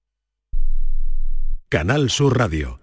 [1.69, 2.83] Canal Sur Radio.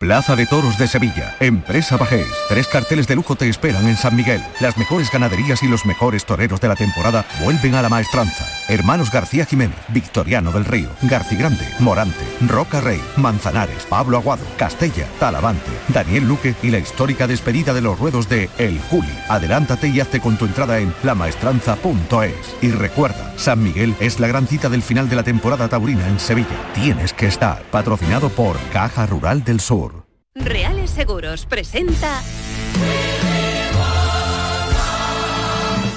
[0.00, 1.36] Plaza de Toros de Sevilla.
[1.40, 2.26] Empresa Bajés.
[2.48, 4.42] Tres carteles de lujo te esperan en San Miguel.
[4.58, 8.46] Las mejores ganaderías y los mejores toreros de la temporada vuelven a la maestranza.
[8.68, 15.06] Hermanos García Jiménez, Victoriano del Río, Garci Grande, Morante, Roca Rey, Manzanares, Pablo Aguado, Castella,
[15.18, 19.12] Talavante, Daniel Luque y la histórica despedida de los ruedos de El Juli.
[19.28, 22.56] Adelántate y hazte con tu entrada en lamaestranza.es.
[22.62, 26.18] Y recuerda, San Miguel es la gran cita del final de la temporada taurina en
[26.18, 26.72] Sevilla.
[26.74, 27.62] Tienes que estar.
[27.70, 29.89] Patrocinado por Caja Rural del Sur.
[30.36, 32.22] Reales Seguros presenta...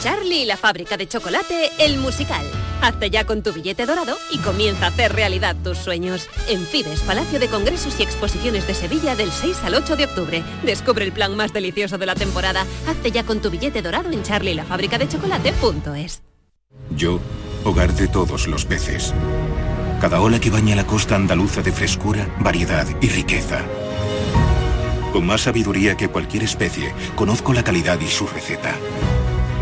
[0.02, 2.44] Charlie y la fábrica de chocolate, el musical.
[2.82, 6.28] Hazte ya con tu billete dorado y comienza a hacer realidad tus sueños.
[6.50, 10.44] En Fides, Palacio de Congresos y Exposiciones de Sevilla del 6 al 8 de octubre.
[10.64, 12.66] Descubre el plan más delicioso de la temporada.
[12.88, 16.24] Hazte ya con tu billete dorado en charlielafabricadechocolate.es.
[16.90, 17.20] Yo,
[17.64, 19.14] hogar de todos los peces.
[20.02, 23.64] Cada ola que baña la costa andaluza de frescura, variedad y riqueza
[25.14, 28.74] con más sabiduría que cualquier especie, conozco la calidad y su receta.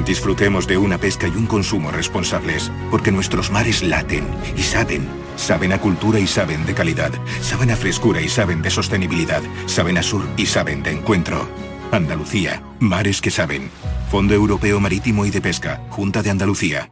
[0.06, 4.26] Disfrutemos de una pesca y un consumo responsables, porque nuestros mares laten
[4.58, 5.08] y saben.
[5.36, 7.12] Saben a cultura y saben de calidad.
[7.42, 9.42] Saben a frescura y saben de sostenibilidad.
[9.66, 11.48] Saben a sur y saben de encuentro.
[11.92, 13.70] Andalucía, mares que saben.
[14.10, 16.92] Fondo Europeo Marítimo y de Pesca, Junta de Andalucía.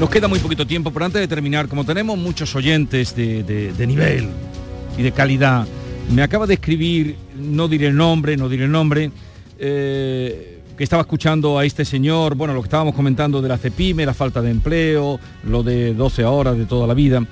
[0.00, 4.28] Nos queda muy poquito tiempo, pero antes de terminar, como tenemos muchos oyentes de, nivel
[4.96, 5.66] y de calidad,
[6.14, 9.10] me acaba de escribir, no diré el nombre, no diré el nombre,
[9.58, 14.06] eh, que estaba escuchando a este señor, bueno, lo que estábamos comentando de la CEPIME,
[14.06, 17.26] la falta de empleo, lo de 12 horas de toda la vida.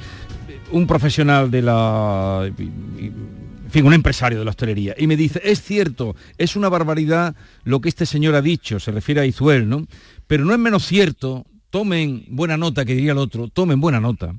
[0.73, 2.47] un profesional de la...
[2.47, 7.37] En fin, un empresario de la hostelería, y me dice, es cierto, es una barbaridad
[7.63, 9.87] lo que este señor ha dicho, se refiere a Izuel, ¿no?
[10.27, 14.35] Pero no es menos cierto, tomen buena nota, que diría el otro, tomen buena nota,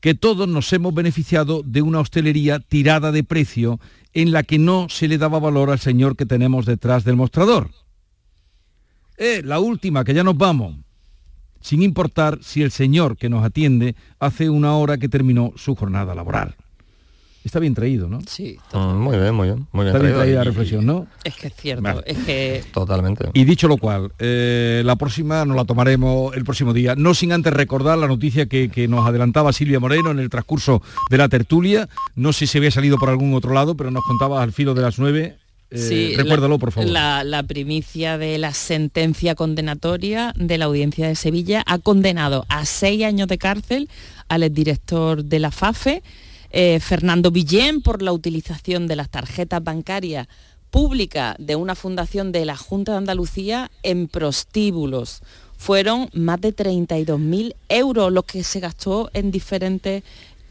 [0.00, 3.80] que todos nos hemos beneficiado de una hostelería tirada de precio
[4.12, 7.70] en la que no se le daba valor al señor que tenemos detrás del mostrador.
[9.16, 10.76] Eh, la última, que ya nos vamos,
[11.60, 16.14] sin importar si el señor que nos atiende hace una hora que terminó su jornada
[16.14, 16.56] laboral.
[17.42, 18.20] Está bien traído, ¿no?
[18.28, 18.58] Sí.
[18.74, 19.66] Mm, muy bien, muy bien.
[19.72, 21.06] Muy bien Está bien traído traída la reflexión, ¿no?
[21.24, 22.02] Es que es cierto, Vale.
[22.04, 23.30] es que Totalmente.
[23.32, 27.32] Y dicho lo cual, eh, la próxima nos la tomaremos el próximo día, no sin
[27.32, 31.28] antes recordar la noticia que, que nos adelantaba Silvia Moreno en el transcurso de la
[31.30, 31.88] tertulia.
[32.14, 34.82] No sé si había salido por algún otro lado, pero nos contaba al filo de
[34.82, 35.36] las nueve.
[35.70, 36.90] Eh, Sí, recuérdalo, la- por favor.
[36.90, 42.66] La, la primicia de la sentencia condenatoria de la audiencia de Sevilla ha condenado a
[42.66, 43.88] seis años de cárcel
[44.28, 46.02] al exdirector de la FAFE,
[46.50, 50.28] eh, Fernando Villén, por la utilización de las tarjetas bancarias
[50.70, 55.22] públicas de una fundación de la Junta de Andalucía en prostíbulos.
[55.56, 60.04] Fueron más de 32.000 euros los que se gastó en diferentes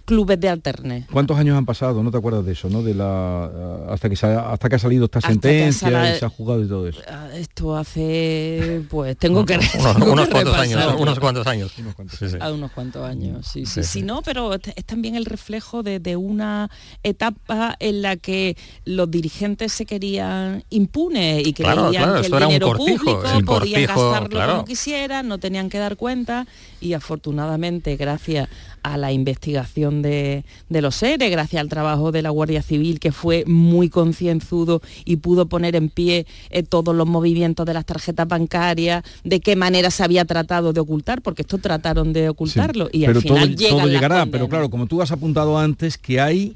[0.09, 1.05] clubes de alterne.
[1.11, 2.01] ¿Cuántos años han pasado?
[2.03, 2.81] No te acuerdas de eso, ¿no?
[2.83, 6.25] De la hasta que se ha- hasta que ha salido esta Hasta sentencia y se
[6.25, 7.01] ha jugado y todo eso.
[7.07, 9.53] Ah, Esto hace, pues tengo que...
[9.55, 10.77] Unos, tengo unos que cuantos repasar.
[10.89, 11.71] años, unos cuantos años.
[12.17, 12.35] Sí, sí.
[12.39, 14.01] A unos cuantos años, sí, sí, Sí, sí, sí.
[14.01, 16.69] no, pero es también el reflejo de, de una
[17.03, 22.67] etapa en la que los dirigentes se querían impunes y creían claro, que el dinero
[22.67, 24.51] cortijo, público el podían cortijo, gastarlo claro.
[24.53, 26.47] como quisieran, no tenían que dar cuenta
[26.81, 28.49] y afortunadamente gracias
[28.81, 33.11] a la investigación de, de los seres, gracias al trabajo de la Guardia Civil que
[33.11, 38.27] fue muy concienzudo y pudo poner en pie eh, todos los movimientos de las tarjetas
[38.27, 43.05] bancarias, de qué manera se había tratado de ocultar, porque esto trataron de ocultarlo y
[43.05, 46.55] pero al final todo, todo llegará, pero claro, como tú has apuntado antes, que hay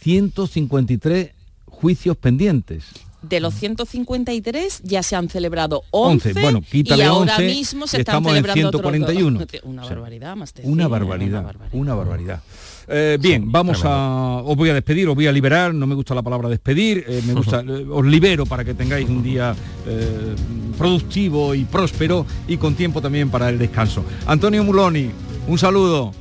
[0.00, 1.30] 153
[1.66, 2.84] juicios pendientes.
[3.22, 7.98] De los 153 ya se han celebrado 11, 11, bueno, y ahora 11 mismo se
[7.98, 8.80] están estamos en celebrando dos.
[8.80, 9.46] 141.
[9.64, 12.42] Una barbaridad, más Una 100, barbaridad, una barbaridad.
[12.88, 14.42] Eh, bien, vamos a...
[14.44, 17.22] Os voy a despedir, os voy a liberar, no me gusta la palabra despedir, eh,
[17.26, 19.54] me gusta, eh, os libero para que tengáis un día
[19.86, 20.34] eh,
[20.76, 24.04] productivo y próspero y con tiempo también para el descanso.
[24.26, 25.10] Antonio Muloni,
[25.46, 26.12] un saludo.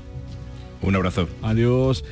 [0.82, 1.28] Un abrazo.
[1.42, 2.04] Adiós.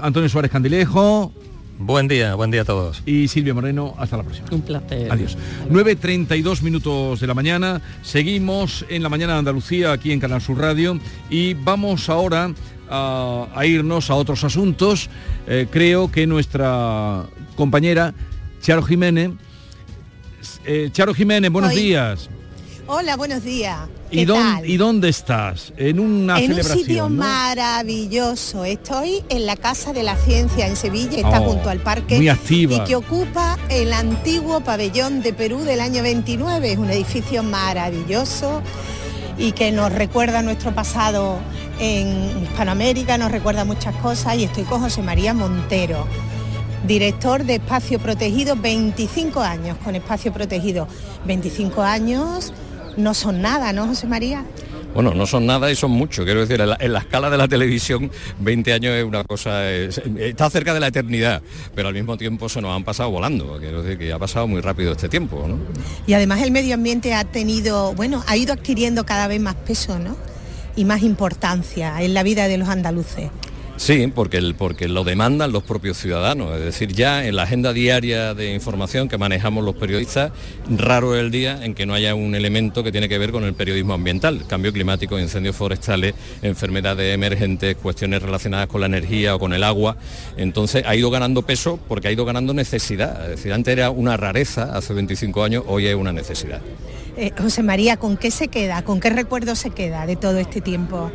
[0.00, 1.32] Antonio Suárez Candilejo.
[1.78, 3.02] Buen día, buen día a todos.
[3.04, 4.48] Y Silvia Moreno, hasta la próxima.
[4.50, 5.12] Un placer.
[5.12, 5.36] Adiós.
[5.70, 7.82] 9.32 minutos de la mañana.
[8.02, 12.50] Seguimos en la mañana de Andalucía aquí en Canal Sur Radio y vamos ahora
[12.88, 15.10] a, a irnos a otros asuntos.
[15.46, 17.24] Eh, creo que nuestra
[17.56, 18.14] compañera
[18.62, 19.32] Charo Jiménez.
[20.64, 22.30] eh, Charo Jiménez, buenos Hoy- días.
[22.88, 23.76] Hola, buenos días.
[24.12, 24.66] ¿Y, ¿Qué dónde, tal?
[24.70, 25.72] ¿Y dónde estás?
[25.76, 27.16] En una en un sitio ¿no?
[27.16, 28.64] maravilloso.
[28.64, 32.28] Estoy en la Casa de la Ciencia en Sevilla, está Oh, junto al parque muy
[32.28, 32.76] activa.
[32.76, 36.72] y que ocupa el antiguo pabellón de Perú del año 29.
[36.72, 38.62] Es un edificio maravilloso
[39.36, 41.38] y que nos recuerda nuestro pasado
[41.80, 46.06] en Hispanoamérica, nos recuerda muchas cosas y estoy con José María Montero.
[46.86, 50.86] Director de Espacio Protegido, 25 años con Espacio Protegido.
[51.26, 52.52] 25 años
[52.96, 54.44] no son nada, ¿no, José María?
[54.94, 56.24] Bueno, no son nada y son mucho.
[56.24, 59.70] Quiero decir, en la, en la escala de la televisión, 20 años es una cosa...
[59.70, 61.42] es- está cerca de la eternidad,
[61.74, 63.58] pero al mismo tiempo se nos han pasado volando.
[63.60, 65.58] Quiero decir que ha pasado muy rápido este tiempo, ¿no?
[66.06, 69.98] Y además el medio ambiente ha tenido, bueno, ha ido adquiriendo cada vez más peso,
[69.98, 70.16] ¿no?
[70.76, 73.28] Y más importancia en la vida de los andaluces.
[73.76, 76.54] Sí, porque, el, porque lo demandan los propios ciudadanos.
[76.56, 80.32] Es decir, ya en la agenda diaria de información que manejamos los periodistas,
[80.70, 83.44] raro es el día en que no haya un elemento que tiene que ver con
[83.44, 89.38] el periodismo ambiental, cambio climático, incendios forestales, enfermedades emergentes, cuestiones relacionadas con la energía o
[89.38, 89.96] con el agua.
[90.38, 93.24] Entonces ha ido ganando peso porque ha ido ganando necesidad.
[93.24, 96.60] Es decir, antes era una rareza, hace 25 años, hoy es una necesidad.
[97.18, 98.82] Eh, José María, ¿con qué se queda?
[98.82, 101.10] ¿Con qué recuerdo se queda de todo este tiempo?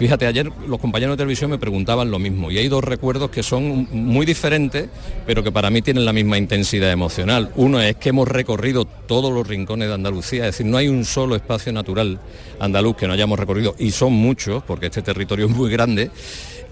[0.00, 3.42] Fíjate, ayer los compañeros de televisión me preguntaban lo mismo y hay dos recuerdos que
[3.42, 4.88] son muy diferentes,
[5.26, 7.52] pero que para mí tienen la misma intensidad emocional.
[7.56, 11.04] Uno es que hemos recorrido todos los rincones de Andalucía, es decir, no hay un
[11.04, 12.18] solo espacio natural
[12.58, 16.10] andaluz que no hayamos recorrido, y son muchos, porque este territorio es muy grande.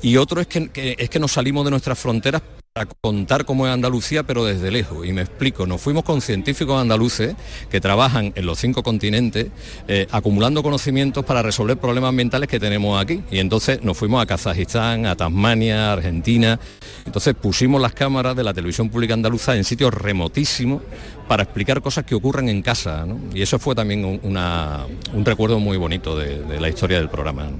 [0.01, 2.41] Y otro es que, es que nos salimos de nuestras fronteras
[2.87, 5.07] contar cómo es Andalucía, pero desde lejos.
[5.07, 7.35] Y me explico, nos fuimos con científicos andaluces
[7.71, 9.49] que trabajan en los cinco continentes,
[9.89, 13.23] eh, acumulando conocimientos para resolver problemas ambientales que tenemos aquí.
[13.31, 16.59] Y entonces nos fuimos a Kazajistán, a Tasmania, a Argentina.
[17.05, 20.83] Entonces pusimos las cámaras de la televisión pública andaluza en sitios remotísimos
[21.29, 23.07] para explicar cosas que ocurren en casa.
[23.35, 27.51] Y eso fue también un, recuerdo muy bonito de, la historia del programa.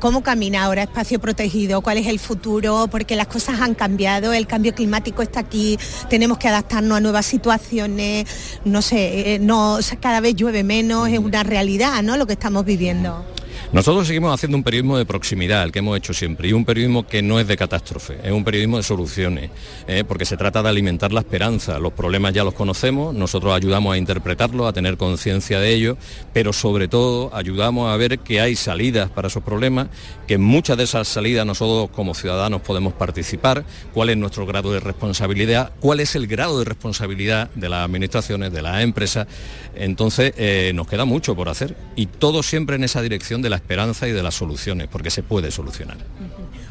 [0.00, 1.80] ¿Cómo camina ahora Espacio Protegido?
[1.80, 2.88] ¿Cuál es el futuro?
[2.90, 5.76] Porque las cosas han cambiado, el cambio climático está aquí,
[6.08, 8.24] tenemos que adaptarnos a nuevas situaciones,
[8.64, 12.16] no sé, eh, no, cada vez llueve menos, es una realidad ¿no?
[12.16, 13.24] lo que estamos viviendo.
[13.72, 17.06] Nosotros seguimos haciendo un periodismo de proximidad, el que hemos hecho siempre, y un periodismo
[17.06, 19.50] que no es de catástrofe, es un periodismo de soluciones,
[19.86, 20.04] ¿eh?
[20.06, 21.78] porque se trata de alimentar la esperanza.
[21.78, 25.96] Los problemas ya los conocemos, nosotros ayudamos a interpretarlos, a tener conciencia de ellos,
[26.32, 29.88] pero sobre todo ayudamos a ver que hay salidas para esos problemas,
[30.26, 34.72] que en muchas de esas salidas nosotros como ciudadanos podemos participar, cuál es nuestro grado
[34.72, 39.26] de responsabilidad, cuál es el grado de responsabilidad de las administraciones, de las empresas.
[39.74, 43.56] Entonces eh, nos queda mucho por hacer y todo siempre en esa dirección de la
[43.56, 45.98] esperanza y de las soluciones, porque se puede solucionar.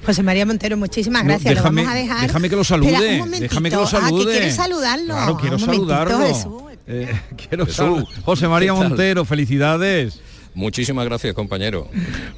[0.06, 1.56] José María Montero, muchísimas gracias.
[1.56, 2.22] déjame, lo vamos a dejar.
[2.28, 3.24] Déjame que lo salude.
[3.40, 4.38] déjame que lo salude.
[4.38, 5.14] Ah, que saludarlo.
[5.14, 6.72] Claro, quiero saludarlo.
[6.86, 7.14] Eh,
[7.50, 8.06] quiero saludar.
[8.26, 10.20] José María Montero, felicidades.
[10.56, 11.90] Muchísimas gracias, compañero.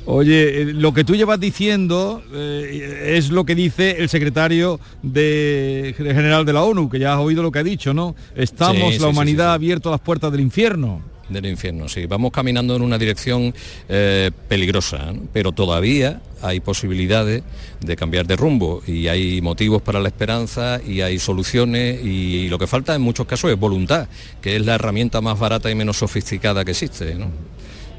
[0.06, 5.94] Oye, eh, lo que tú llevas diciendo eh, es lo que dice el secretario de,
[5.98, 8.16] general de la ONU, que ya has oído lo que ha dicho, ¿no?
[8.36, 12.06] Estamos, la humanidad, abierto a las puertas del infierno del infierno, sí.
[12.06, 13.54] Vamos caminando en una dirección
[13.90, 17.44] eh, peligrosa, pero todavía hay posibilidades
[17.82, 22.60] de cambiar de rumbo y hay motivos para la esperanza y hay soluciones y, lo
[22.60, 24.08] que falta en muchos casos es voluntad,
[24.42, 27.18] que es la herramienta más barata y menos sofisticada que existe.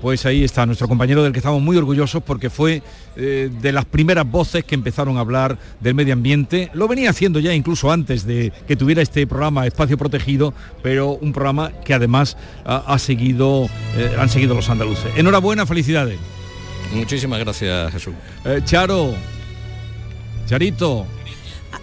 [0.00, 2.82] Pues ahí está nuestro compañero del que estamos muy orgullosos porque fue
[3.16, 6.70] eh, de las primeras voces que empezaron a hablar del medio ambiente.
[6.74, 11.32] Lo venía haciendo ya incluso antes de que tuviera este programa Espacio Protegido, pero un
[11.32, 15.10] programa que además ha, seguido, eh, han seguido los andaluces.
[15.16, 16.18] Enhorabuena, felicidades.
[16.92, 18.14] Muchísimas gracias, Jesús.
[18.44, 19.14] Eh, Charo,
[20.46, 21.06] Charito.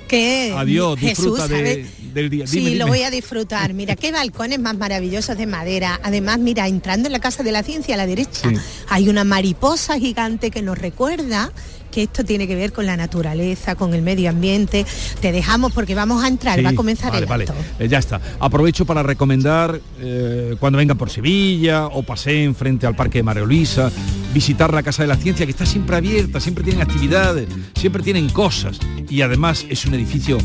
[0.08, 0.54] ¿Qué?
[0.56, 2.48] Adiós, disfruta de del día.
[2.48, 3.74] sí, lo voy a disfrutar.
[3.74, 6.00] Mira, qué balcones más maravillosos de madera.
[6.04, 8.50] Además, mira, entrando en la Casa de la Ciencia a la derecha,
[8.90, 11.52] hay una mariposa gigante que nos recuerda
[11.94, 14.86] que esto tiene que ver con la naturaleza, con el medio ambiente.
[15.22, 17.54] Te dejamos porque vamos a entrar, va a comenzar el acto.
[17.80, 18.20] Eh, ya está.
[18.40, 23.44] Aprovecho para recomendar eh, cuando vengan por Sevilla o paseen frente al Parque de María
[23.44, 23.92] Luisa,
[24.34, 28.30] visitar la Casa de la Ciencia que está siempre abierta, siempre tienen actividades, siempre tienen
[28.30, 28.80] cosas
[29.10, 30.38] y además es un edificio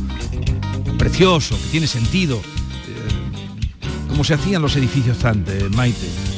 [0.98, 6.37] precioso, que tiene sentido, eh, como se hacían los edificios antes, Maite.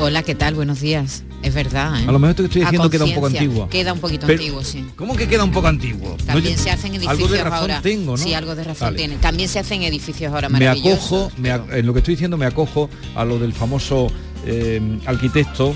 [0.00, 0.54] Hola, ¿qué tal?
[0.54, 1.24] Buenos días.
[1.42, 2.00] Es verdad.
[2.00, 2.04] ¿eh?
[2.06, 3.68] A lo mejor te estoy diciendo queda un poco antiguo.
[3.68, 4.84] Queda un poquito antiguo, sí.
[4.94, 6.16] ¿Cómo que queda un poco antiguo?
[6.24, 7.82] También se hacen edificios algo de razón ahora.
[7.82, 8.16] Tengo, ¿no?
[8.16, 9.16] Sí, algo de razón tiene.
[9.16, 13.24] También se hacen edificios ahora Me acojo, en lo que estoy diciendo me acojo a
[13.24, 14.08] lo del famoso
[14.46, 15.74] eh, arquitecto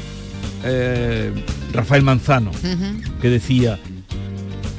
[1.73, 2.53] Rafael Manzano,
[3.21, 3.81] que decía,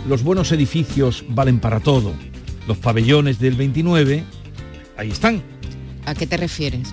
[0.08, 2.14] los buenos edificios valen para todo
[2.68, 4.24] los pabellones del 29,
[4.98, 5.44] ahí están.
[6.06, 6.90] ¿A qué te refieres?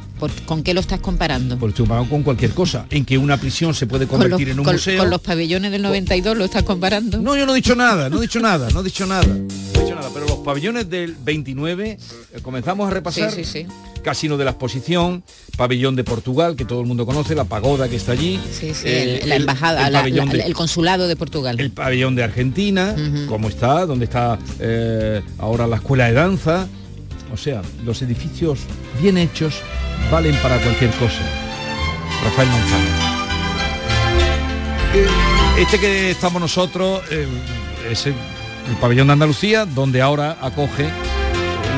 [0.46, 1.58] ¿Con qué lo estás comparando?
[1.58, 2.86] Pues comparando con cualquier cosa.
[2.90, 5.00] En que una prisión se puede convertir en un museo.
[5.00, 7.18] ¿Con los pabellones del 92 lo estás comparando?
[7.18, 9.26] No, yo no he dicho nada, no he dicho nada, no he dicho nada.
[9.26, 13.32] No he dicho nada, pero los pabellones del 29 eh, comenzamos a repasar.
[13.32, 13.66] Sí, sí, sí.
[14.02, 15.22] Casino de la Exposición,
[15.56, 18.40] pabellón de Portugal, que todo el mundo conoce, la pagoda que está allí.
[18.50, 21.58] Sí, sí, eh, la embajada, el, consulado de Portugal.
[21.60, 22.94] El pabellón de Argentina,
[23.28, 26.68] cómo está, donde está eh, ahora la escuela de danza.
[27.32, 28.60] O sea, los edificios
[29.00, 29.60] bien hechos
[30.10, 31.22] valen para cualquier cosa.
[32.24, 33.10] Rafael Manzano.
[35.58, 37.26] Este que estamos nosotros eh,
[37.90, 38.14] es el,
[38.68, 40.88] el pabellón de Andalucía, donde ahora acoge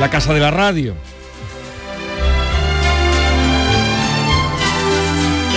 [0.01, 0.95] la Casa de la Radio.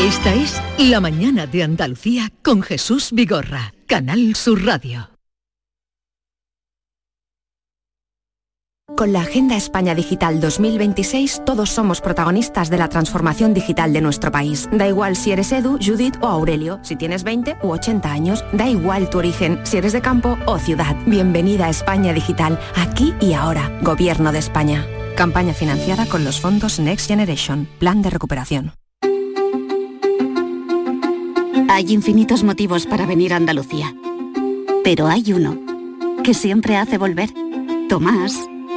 [0.07, 5.14] Esta es La Mañana de Andalucía con Jesús Vigorra, Canal Sur Radio.
[8.93, 14.31] Con la Agenda España Digital 2026 todos somos protagonistas de la transformación digital de nuestro
[14.31, 14.69] país.
[14.71, 18.69] Da igual si eres Edu, Judith o Aurelio, si tienes 20 u 80 años, da
[18.69, 20.95] igual tu origen, si eres de campo o ciudad.
[21.07, 24.85] Bienvenida a España Digital, aquí y ahora, Gobierno de España.
[25.17, 28.73] Campaña financiada con los fondos Next Generation, Plan de Recuperación.
[31.69, 33.93] Hay infinitos motivos para venir a Andalucía,
[34.83, 35.59] pero hay uno
[36.23, 37.29] que siempre hace volver.
[37.89, 38.47] Tomás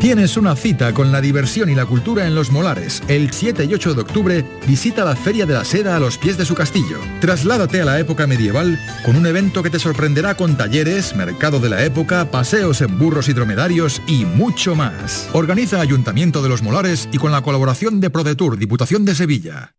[0.00, 3.02] Tienes una cita con la diversión y la cultura en Los Molares.
[3.06, 6.36] El 7 y 8 de octubre visita la Feria de la Seda a los pies
[6.36, 6.98] de su castillo.
[7.20, 11.68] Trasládate a la época medieval con un evento que te sorprenderá con talleres, mercado de
[11.68, 15.28] la época, paseos en burros y dromedarios y mucho más.
[15.32, 19.74] Organiza Ayuntamiento de Los Molares y con la colaboración de ProDetour, Diputación de Sevilla.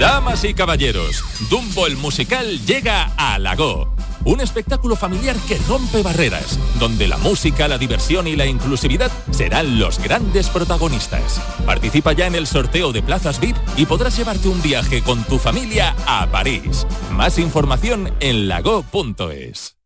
[0.00, 3.94] Damas y caballeros, Dumbo el musical llega a Lago.
[4.24, 9.78] Un espectáculo familiar que rompe barreras, donde la música, la diversión y la inclusividad serán
[9.78, 11.40] los grandes protagonistas.
[11.64, 15.38] Participa ya en el sorteo de plazas VIP y podrás llevarte un viaje con tu
[15.38, 16.86] familia a París.
[17.12, 19.76] Más información en lago.es.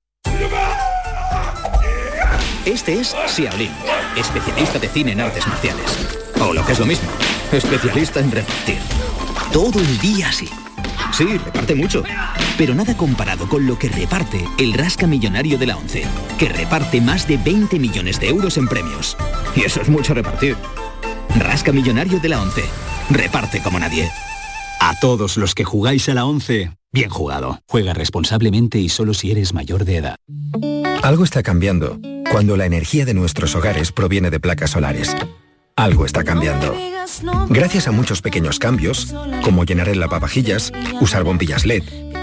[2.65, 3.71] Este es Xiaolin,
[4.17, 5.85] especialista de cine en artes marciales.
[6.41, 7.09] O lo que es lo mismo,
[7.53, 8.79] especialista en repartir.
[9.53, 10.49] Todo el día así.
[11.17, 12.03] Sí, reparte mucho.
[12.59, 16.03] Pero nada comparado con lo que reparte el Rasca Millonario de la ONCE,
[16.39, 19.17] que reparte más de 20 millones de euros en premios.
[19.55, 20.57] Y eso es mucho repartir.
[21.39, 22.65] Rasca Millonario de la ONCE.
[23.11, 24.11] Reparte como nadie.
[24.81, 27.61] A todos los que jugáis a la 11, bien jugado.
[27.69, 30.17] Juega responsablemente y solo si eres mayor de edad.
[31.03, 32.01] Algo está cambiando
[32.33, 35.15] cuando la energía de nuestros hogares proviene de placas solares.
[35.77, 36.77] Algo está cambiando.
[37.49, 39.13] Gracias a muchos pequeños cambios,
[39.43, 41.83] como llenar el lavavajillas, usar bombillas LED,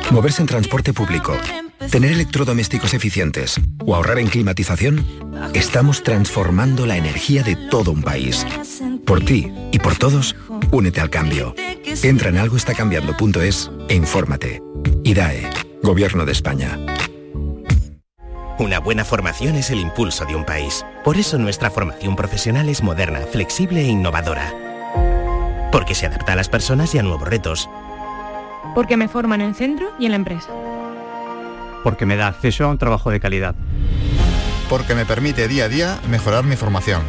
[0.10, 1.36] moverse en transporte público,
[1.90, 5.06] tener electrodomésticos eficientes o ahorrar en climatización,
[5.54, 8.46] estamos transformando la energía de todo un país.
[9.06, 10.36] Por ti y por todos,
[10.72, 11.54] únete al cambio.
[12.04, 14.62] Entra en algoestacambiando.es e infórmate.
[15.04, 15.50] IDAE,
[15.84, 16.80] Gobierno de España.
[18.62, 20.86] Una buena formación es el impulso de un país.
[21.04, 24.54] Por eso nuestra formación profesional es moderna, flexible e innovadora.
[25.72, 27.68] Porque se adapta a las personas y a nuevos retos.
[28.76, 30.50] Porque me forman en el centro y en la empresa.
[31.84, 33.56] Porque me da acceso a un trabajo de calidad.
[34.70, 37.02] Porque me permite día a día mejorar mi formación.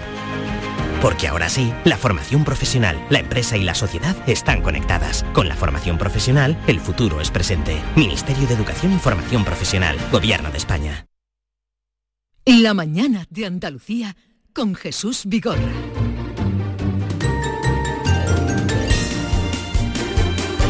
[1.03, 5.27] Porque ahora sí, la formación profesional, la empresa y la sociedad están conectadas.
[5.35, 7.79] Con la formación profesional, el futuro es presente.
[7.95, 11.05] Ministerio de Educación y Formación Profesional, Gobierno de España.
[12.45, 14.16] La mañana de Andalucía
[14.53, 15.61] con Jesús Vigorra.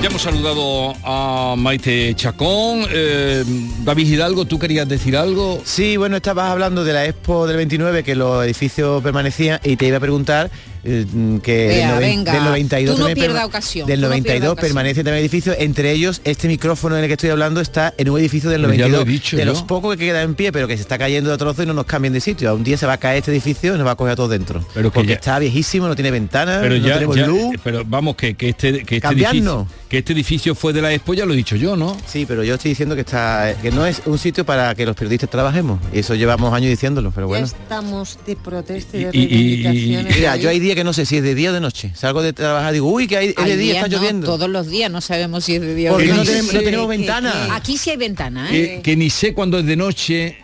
[0.03, 2.85] Ya hemos saludado a Maite Chacón.
[2.91, 3.43] Eh,
[3.85, 5.63] David Hidalgo, ¿tú querías decir algo?
[5.65, 9.87] Sí, bueno, estabas hablando de la Expo del 29, que los edificios permanecían, y te
[9.87, 10.51] iba a preguntar
[10.85, 11.07] eh,
[11.43, 14.69] que Vea, del, del 92 tú no también ocasión, del tú no 92 pierdas ocasión.
[14.69, 18.19] permanecen también edificios entre ellos este micrófono en el que estoy hablando está en un
[18.19, 20.51] edificio del Pero ya 92 lo he dicho de los pocos que queda en pie
[20.53, 22.55] pero que se está cayendo de trozo y no nos cambien de sitio.
[22.55, 24.31] Un día se va a caer este edificio y nos va a coger a todos
[24.31, 24.65] dentro.
[24.75, 27.57] Pero que porque ya- está viejísimo no tiene ventanas Pero no ya, tenemos ya- luz.
[27.63, 29.67] pero vamos que, que este que este Cambiarnos.
[29.67, 31.95] edificio que este edificio fue de la Expo ya lo he dicho yo, ¿no?
[32.07, 34.97] Sí, pero yo estoy diciendo que está que no es un sitio para que los
[34.97, 35.81] periodistas trabajemos.
[35.93, 37.45] Y eso llevamos años diciéndolo, pero bueno.
[37.45, 39.27] estamos de protesta y de Y- y- y-
[39.63, 40.17] reivindicaciones.
[40.17, 41.93] mira, yo hay días que no sé si es de día o de noche.
[41.95, 44.27] Salgo de trabajar, digo, uy, que hay, es Hay de día, está no, lloviendo.
[44.27, 46.31] todos los días no sabemos si es de día Porque o de no noche.
[46.31, 47.33] tenemos- no Sí, tenemos que- ventana.
[47.49, 48.53] que- Aquí sí hay ventana, ¿eh?
[48.77, 50.39] Que, que ni sé cuándo es de noche.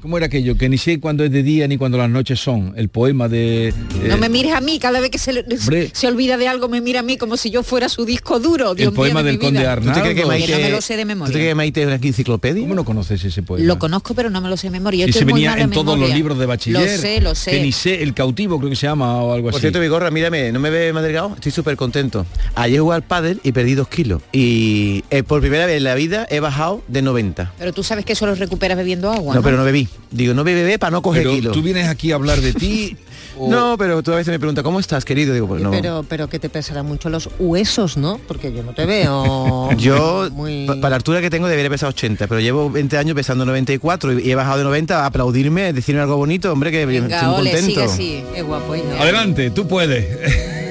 [0.00, 0.56] ¿Cómo era aquello?
[0.56, 2.72] Que ni sé cuándo es de día ni cuándo las noches son.
[2.76, 3.74] El poema de.
[4.00, 5.44] de- No me mires a mí, cada vez que se,
[5.92, 8.76] se olvida de algo me mira a mí como si yo fuera su disco duro.
[8.76, 9.66] Dios mío poema de del conde.
[9.66, 9.92] Arnaldo.
[9.92, 10.28] ¿Tú te crees que no
[10.60, 11.32] me lo sé de ¿Tú te memoria.
[11.32, 12.62] crees que Maite es una enciclopedia?
[12.62, 13.66] ¿Cómo no conoces ese poema?
[13.66, 15.06] Lo conozco, pero no me lo sé de memoria.
[15.06, 16.14] Yo Si se venía en todos los memoria.
[16.14, 16.80] libros de bachiller.
[16.82, 17.50] Lo sé, lo sé.
[17.50, 19.62] Que ni sé, el cautivo creo que se llama o algo Por así.
[19.62, 21.32] cierto, Vigorra, mírame, ¿no me ves más delgado?
[21.34, 22.24] Estoy súper contento.
[22.54, 24.22] Ayer jugué al pádel y perdí dos kilos.
[24.32, 27.52] Y eh, por primera vez en la vida he bajado de 90.
[27.58, 29.34] Pero tú sabes que eso lo recuperas bebiendo agua.
[29.34, 29.87] No, pero no bebí.
[30.10, 31.52] Digo, no bebé para no coger Pero kilos.
[31.52, 32.96] tú vienes aquí a hablar de ti.
[33.38, 35.34] o- No, pero tú a veces me preguntas, ¿cómo estás, querido?
[35.34, 35.70] Digo, pues no.
[35.70, 38.18] Pero, pero que te pesarán mucho los huesos, ¿no?
[38.26, 39.70] Porque yo no te veo.
[39.76, 40.66] Yo, muy...
[40.66, 44.28] para la altura que tengo, debería pesar 80, pero llevo 20 años pesando 94 y,
[44.28, 47.50] y he bajado de 90 a aplaudirme, decirme algo bonito, hombre, que estoy Venga, ole,
[47.50, 47.66] contento.
[47.66, 48.24] sigue así.
[48.34, 48.74] Qué guapo.
[48.76, 48.98] Inés.
[48.98, 50.06] Adelante, tú puedes.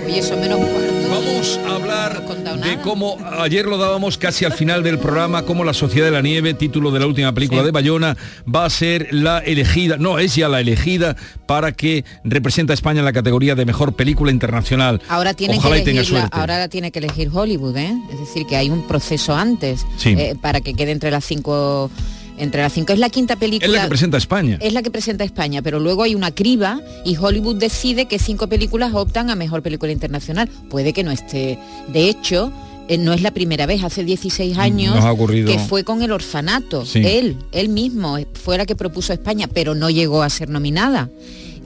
[0.07, 2.24] Oye, son menos cuarto Vamos a hablar
[2.64, 6.22] de cómo ayer lo dábamos casi al final del programa, como la Sociedad de la
[6.22, 8.18] Nieve, título de la última película de Bayona,
[8.53, 12.99] va a ser la elegida, no, es ya la elegida para que represente a España
[12.99, 15.01] en la categoría de mejor película internacional.
[15.08, 16.38] Ahora tiene Ojalá y que tenga elegir la- suerte.
[16.39, 17.93] ahora la tiene que elegir Hollywood, ¿eh?
[18.12, 20.10] Es decir, que hay un proceso antes Sí.
[20.18, 21.89] eh, para que quede entre las cinco
[22.38, 22.93] entre las cinco.
[22.93, 23.67] Es la quinta película.
[23.67, 24.57] Es la que presenta España.
[24.61, 28.47] Es la que presenta España, pero luego hay una criba y Hollywood decide que cinco
[28.47, 30.49] películas optan a mejor película internacional.
[30.69, 31.59] Puede que no esté.
[31.91, 32.51] De hecho,
[32.88, 35.51] eh, no es la primera vez, hace 16 años Nos ha ocurrido.
[35.51, 36.85] que fue con el orfanato.
[36.85, 37.01] Sí.
[37.05, 41.09] Él, él mismo, eh, fue la que propuso España, pero no llegó a ser nominada.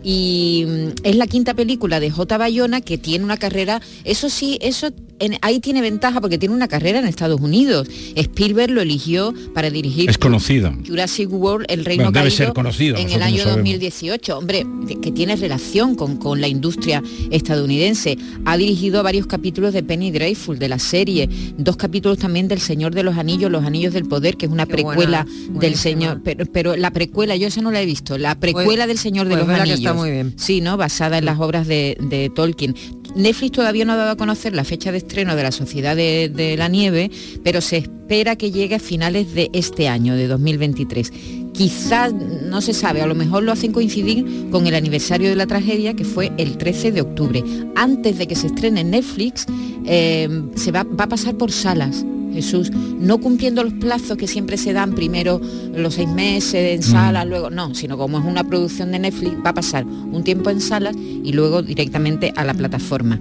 [0.04, 2.38] Y mm, es la quinta película de J.
[2.38, 4.90] Bayona que tiene una carrera, eso sí, eso
[5.22, 7.88] en- ahí tiene ventaja porque tiene una carrera en Estados Unidos.
[8.16, 10.74] Spielberg lo eligió para dirigir Es conocido.
[10.86, 13.58] Jurassic World, El Reino Bueno, debe Caído, ser conocido, en el año no sabemos.
[13.58, 14.38] 2018.
[14.38, 14.66] Hombre,
[15.02, 17.02] que tiene relación con, con la industria
[17.32, 18.18] estadounidense.
[18.46, 22.94] Ha dirigido varios capítulos de Penny Dreadful, de la serie, dos capítulos también del Señor
[22.94, 25.28] de los Anillos, Los Anillos del Poder, que es una Qué buena, precuela
[25.60, 25.76] del.
[25.76, 28.98] Señor, pero, pero la precuela, yo esa no la he visto, la precuela Pues- del
[28.98, 29.80] Señor de pues los que Anillos.
[29.80, 30.34] está muy bien.
[30.38, 30.78] Sí, ¿no?
[30.78, 32.76] Basada en las obras de, de Tolkien.
[33.16, 36.32] Netflix todavía no ha dado a conocer la fecha de estreno de la Sociedad de,
[36.34, 37.12] de la Nieve,
[37.44, 41.12] pero se espera que llegue a finales de este año, de 2023.
[41.52, 45.48] Quizás, no se sabe, a lo mejor lo hacen coincidir con el aniversario de la
[45.48, 47.44] tragedia, que fue el 13 de octubre.
[47.76, 49.46] Antes de que se estrene en Netflix,
[49.86, 52.06] eh, se va, va a pasar por salas.
[52.34, 55.42] Jesús, no cumpliendo los plazos que siempre se dan, primero
[55.76, 59.50] los seis meses en sala, luego no, sino como es una producción de Netflix, va
[59.52, 63.20] a pasar un tiempo en salas y luego directamente a la plataforma.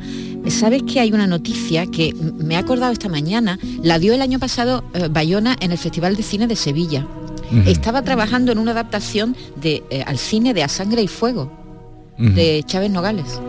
[0.49, 3.59] ¿Sabes que hay una noticia que me he acordado esta mañana?
[3.83, 7.07] La dio el año pasado eh, Bayona en el Festival de Cine de Sevilla.
[7.67, 11.51] Estaba trabajando en una adaptación de, eh, al cine de A Sangre y Fuego,
[12.17, 13.41] de Chávez Nogales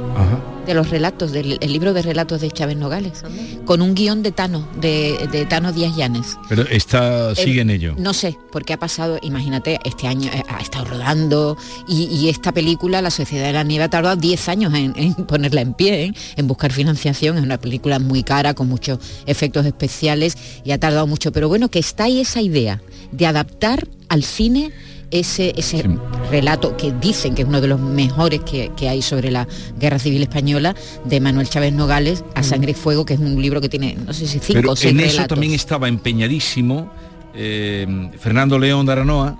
[0.65, 3.23] de los relatos, del el libro de relatos de Chávez Nogales,
[3.65, 6.37] con un guion de Tano, de, de Tano Díaz Llanes.
[6.49, 7.95] Pero está, sigue Eh, en ello.
[7.97, 11.57] No sé, porque ha pasado, imagínate, este año eh, ha estado rodando
[11.87, 15.13] y, y esta película, La Sociedad de la Nieve, ha tardado 10 años en, en
[15.27, 16.13] ponerla en pie, ¿eh?
[16.35, 17.37] en buscar financiación.
[17.37, 21.31] Es una película muy cara, con muchos efectos especiales y ha tardado mucho.
[21.31, 22.81] Pero bueno, que está ahí esa idea
[23.11, 24.71] de adaptar al cine
[25.11, 25.83] ese, ese
[26.29, 29.47] relato que dicen que es uno de los mejores que, que hay sobre la
[29.79, 33.61] Guerra Civil Española de Manuel Chávez Nogales, A Sangre y Fuego, que es un libro
[33.61, 35.27] que tiene, no sé si cinco Pero o seis en eso relatos.
[35.35, 36.91] también estaba empeñadísimo
[37.35, 39.37] eh, Fernando León de Aranoa,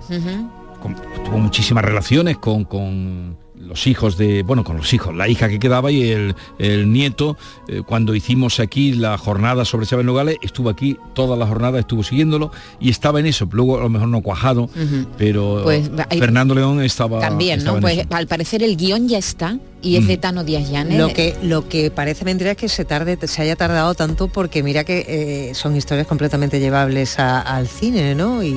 [0.80, 3.36] con- tuvo muchísimas relaciones con, con
[3.72, 7.38] los hijos de, bueno, con los hijos, la hija que quedaba y el, el nieto,
[7.68, 12.02] eh, cuando hicimos aquí la jornada sobre Chávez Nogales, estuvo aquí toda la jornada, estuvo
[12.02, 14.68] siguiéndolo y estaba en eso, luego a lo mejor no cuajado,
[15.16, 17.88] pero Pues, hay- Fernando León estaba También, estaba ¿no?
[17.88, 18.14] en Pues eso.
[18.14, 20.98] al parecer el guion ya está y es de Tano Díaz Llanes.
[20.98, 24.62] Lo que, lo que parece mentira es que se tarde, se haya tardado tanto porque
[24.62, 25.06] mira que
[25.48, 28.42] eh, son historias completamente llevables a- al cine, ¿no?
[28.44, 28.52] Y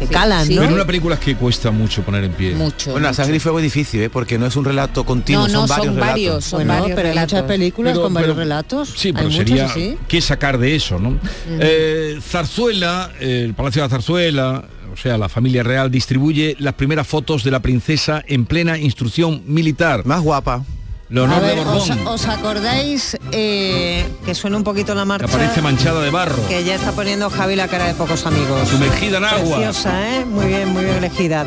[0.00, 0.62] que calan, ¿no?
[0.62, 2.54] Pero una película es que cuesta mucho poner en pie.
[2.54, 2.92] Mucho.
[2.92, 4.10] Bueno, a sangre y fuego es difícil, ¿eh?
[4.10, 6.08] porque no es un relato continuo, No, no, son varios son relatos.
[6.12, 8.92] varios, son Bueno, varios pero hay muchas películas Pero- con varios pero- relatos.
[8.96, 9.68] Sí, pero sería
[10.08, 11.18] qué sacar de eso, ¿no?
[11.60, 16.74] Eh, Zarzuela, eh, el Palacio de la Zarzuela, o sea, la familia real distribuye las
[16.74, 20.04] primeras fotos de la princesa en plena instrucción militar.
[20.04, 20.64] Más guapa.
[21.10, 25.26] Leonor A de ver, ¿os, Borbón, os acordáis que suena un poquito la que marcha?
[25.26, 26.46] aparece manchada de barro.
[26.48, 28.68] Que ya está poniendo Javi la cara de pocos amigos.
[28.68, 29.56] Sumergida en agua.
[29.56, 30.24] Preciosa, ¿eh?
[30.24, 31.46] Muy bien, muy bien elegida.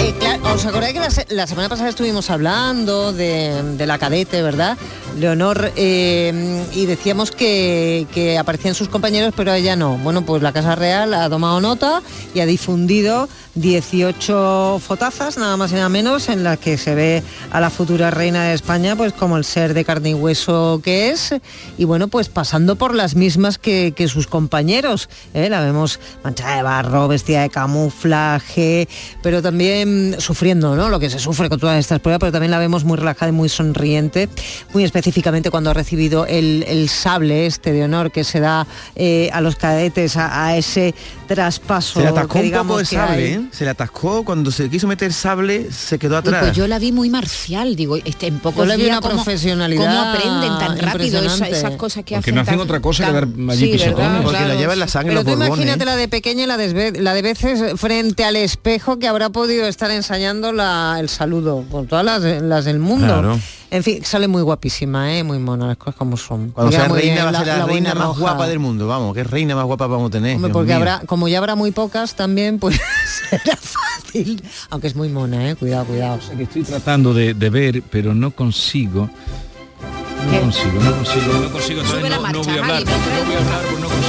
[0.00, 3.98] Eh, claro, ¿Os acordáis que la, se- la semana pasada estuvimos hablando de, de la
[3.98, 4.76] cadete, verdad?
[5.18, 9.96] Leonor, eh, y decíamos que, que aparecían sus compañeros, pero ella no.
[9.98, 12.02] Bueno, pues la Casa Real ha tomado nota
[12.34, 17.22] y ha difundido 18 fotazas, nada más y nada menos, en las que se ve
[17.52, 21.10] a la futura reina de España, pues como el ser de carne y hueso que
[21.10, 21.34] es,
[21.78, 25.08] y bueno, pues pasando por las mismas que, que sus compañeros.
[25.34, 25.48] ¿eh?
[25.48, 28.88] La vemos manchada de barro, vestida de camuflaje,
[29.22, 30.88] pero también sufriendo, ¿no?
[30.88, 33.32] Lo que se sufre con todas estas pruebas, pero también la vemos muy relajada y
[33.32, 34.28] muy sonriente,
[34.72, 39.30] muy específicamente cuando ha recibido el, el sable este de honor que se da eh,
[39.32, 40.94] a los cadetes, a, a ese
[41.26, 42.00] traspaso.
[42.00, 43.32] Se le atascó que un digamos poco el que sable.
[43.32, 43.40] ¿eh?
[43.52, 46.40] Se le atascó cuando se quiso meter sable, se quedó Uy, atrás.
[46.44, 49.84] pues yo la vi muy marcial, digo, este, en pocos Yo días una cómo- profesionalidad
[49.86, 53.06] cómo aprenden tan rápido esa- esas cosas que Porque hacen no hacen tan- otra cosa
[53.06, 53.96] que dar allí sí, pisotones.
[53.98, 54.22] ¿verdad?
[54.22, 55.56] Porque la Claro, lleva en la sangre Pero los tú borbones.
[55.56, 59.30] imagínate la de pequeña y la de, la de veces frente al espejo que habrá
[59.30, 63.06] podido estar ensayando la- el saludo con todas las, las del mundo.
[63.06, 63.38] Claro.
[63.70, 65.24] En fin, sale muy guapísima, ¿eh?
[65.24, 66.50] muy mona, las cosas como son.
[66.50, 68.20] Cuando sea muy reina bien va a ser la, la reina más roja.
[68.20, 70.36] guapa del mundo, vamos, qué reina más guapa vamos a tener.
[70.36, 70.76] Hombre, porque mío.
[70.76, 72.78] habrá, como ya habrá muy pocas también, pues
[73.30, 74.40] será fácil.
[74.70, 75.56] Aunque es muy mona, ¿eh?
[75.56, 76.20] Cuidado, cuidado.
[76.36, 78.83] que estoy tratando de, de ver, pero no consigo.
[78.92, 81.80] No consigo, no consigo, no consigo.
[81.82, 82.92] entonces no, voy a hablar, no
[83.24, 84.03] voy a hablar, no consigo.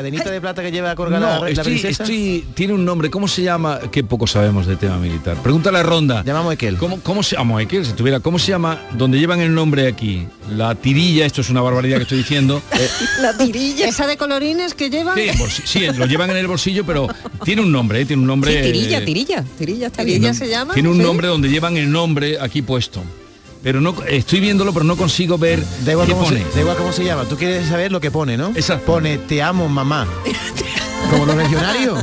[0.00, 2.02] Cadenita de plata que lleva colgada No, la, la estoy, princesa.
[2.04, 3.78] estoy- tiene un nombre, ¿cómo se llama?
[3.92, 5.36] Qué poco sabemos de tema militar.
[5.42, 6.22] Pregúntale a Ronda.
[6.24, 6.76] Llamamos Ekel.
[6.78, 7.84] ¿Cómo, cómo se llama Ekel?
[7.84, 8.80] Si tuviera, ¿cómo se llama?
[8.96, 10.26] Donde llevan el nombre aquí.
[10.50, 12.62] La tirilla, esto es una barbaridad que estoy diciendo.
[12.80, 12.88] Eh,
[13.20, 13.86] La tirilla.
[13.88, 15.18] Esa de colorines que llevan.
[15.18, 17.08] sí, sí, lo llevan en el bolsillo, pero
[17.44, 18.52] tiene un nombre, eh, tiene un nombre.
[18.64, 20.72] Sí, tirilla, eh, tirilla, tirilla ¿Tirilla se llama?
[20.72, 21.02] Tiene un ¿Sí?
[21.02, 23.02] nombre donde llevan el nombre aquí puesto.
[23.62, 26.76] Pero no estoy viéndolo, pero no consigo ver Da igual, qué cómo se, da igual
[26.76, 27.24] cómo se llama.
[27.24, 28.48] Tú quieres saber lo que pone, ¿no?
[28.50, 28.86] Exacto.
[28.86, 30.06] Pone te amo mamá.
[31.10, 32.02] Como los legionarios.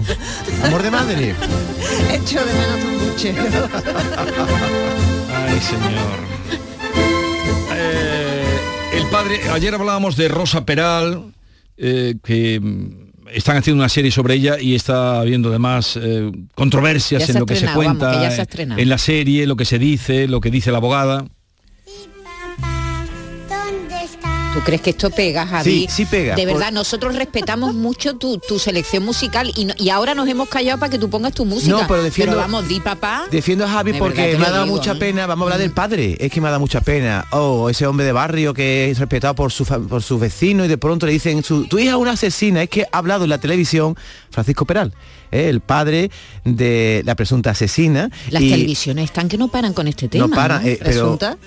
[0.64, 1.36] Amor de madre.
[2.12, 3.34] Echo de menos tu buche.
[5.34, 6.20] Ay, señor.
[7.74, 8.60] Eh,
[8.94, 11.34] el padre, ayer hablábamos de Rosa Peral,
[11.78, 17.30] eh, que mm, están haciendo una serie sobre ella y está habiendo además eh, controversias
[17.30, 19.66] en lo que se estrenado, vamos, cuenta que ya se en la serie, lo que
[19.66, 21.26] se dice, lo que dice la abogada.
[24.58, 25.82] ¿Tú crees que esto pega, Javi?
[25.82, 26.34] Sí, sí pega.
[26.36, 30.28] De Por- verdad, nosotros respetamos mucho tu, tu selección musical y, no- y ahora nos
[30.28, 31.72] hemos callado para que tú pongas tu música.
[31.74, 33.26] No, pero defiendo- vamos, di papá.
[33.30, 34.96] Defiendo a Javi De porque me ha dado digo, mucha ¿eh?
[34.96, 35.28] pena.
[35.28, 36.18] Vamos a hablar del padre.
[36.20, 37.28] Es que me ha dado mucha pena.
[37.34, 40.78] Oh, ese hombre de barrio que es respetado por su por sus vecinos y de
[40.80, 42.64] pronto le dicen su, tu hija es una asesina.
[42.64, 43.96] Es que ha hablado en la televisión
[44.38, 44.94] Francisco Peral,
[45.32, 45.50] ¿eh?
[45.50, 46.12] el padre
[46.46, 48.12] de la presunta asesina.
[48.30, 50.28] Las y televisiones están que no paran con este tema.
[50.28, 50.68] no para, ¿no?
[50.68, 50.80] eh,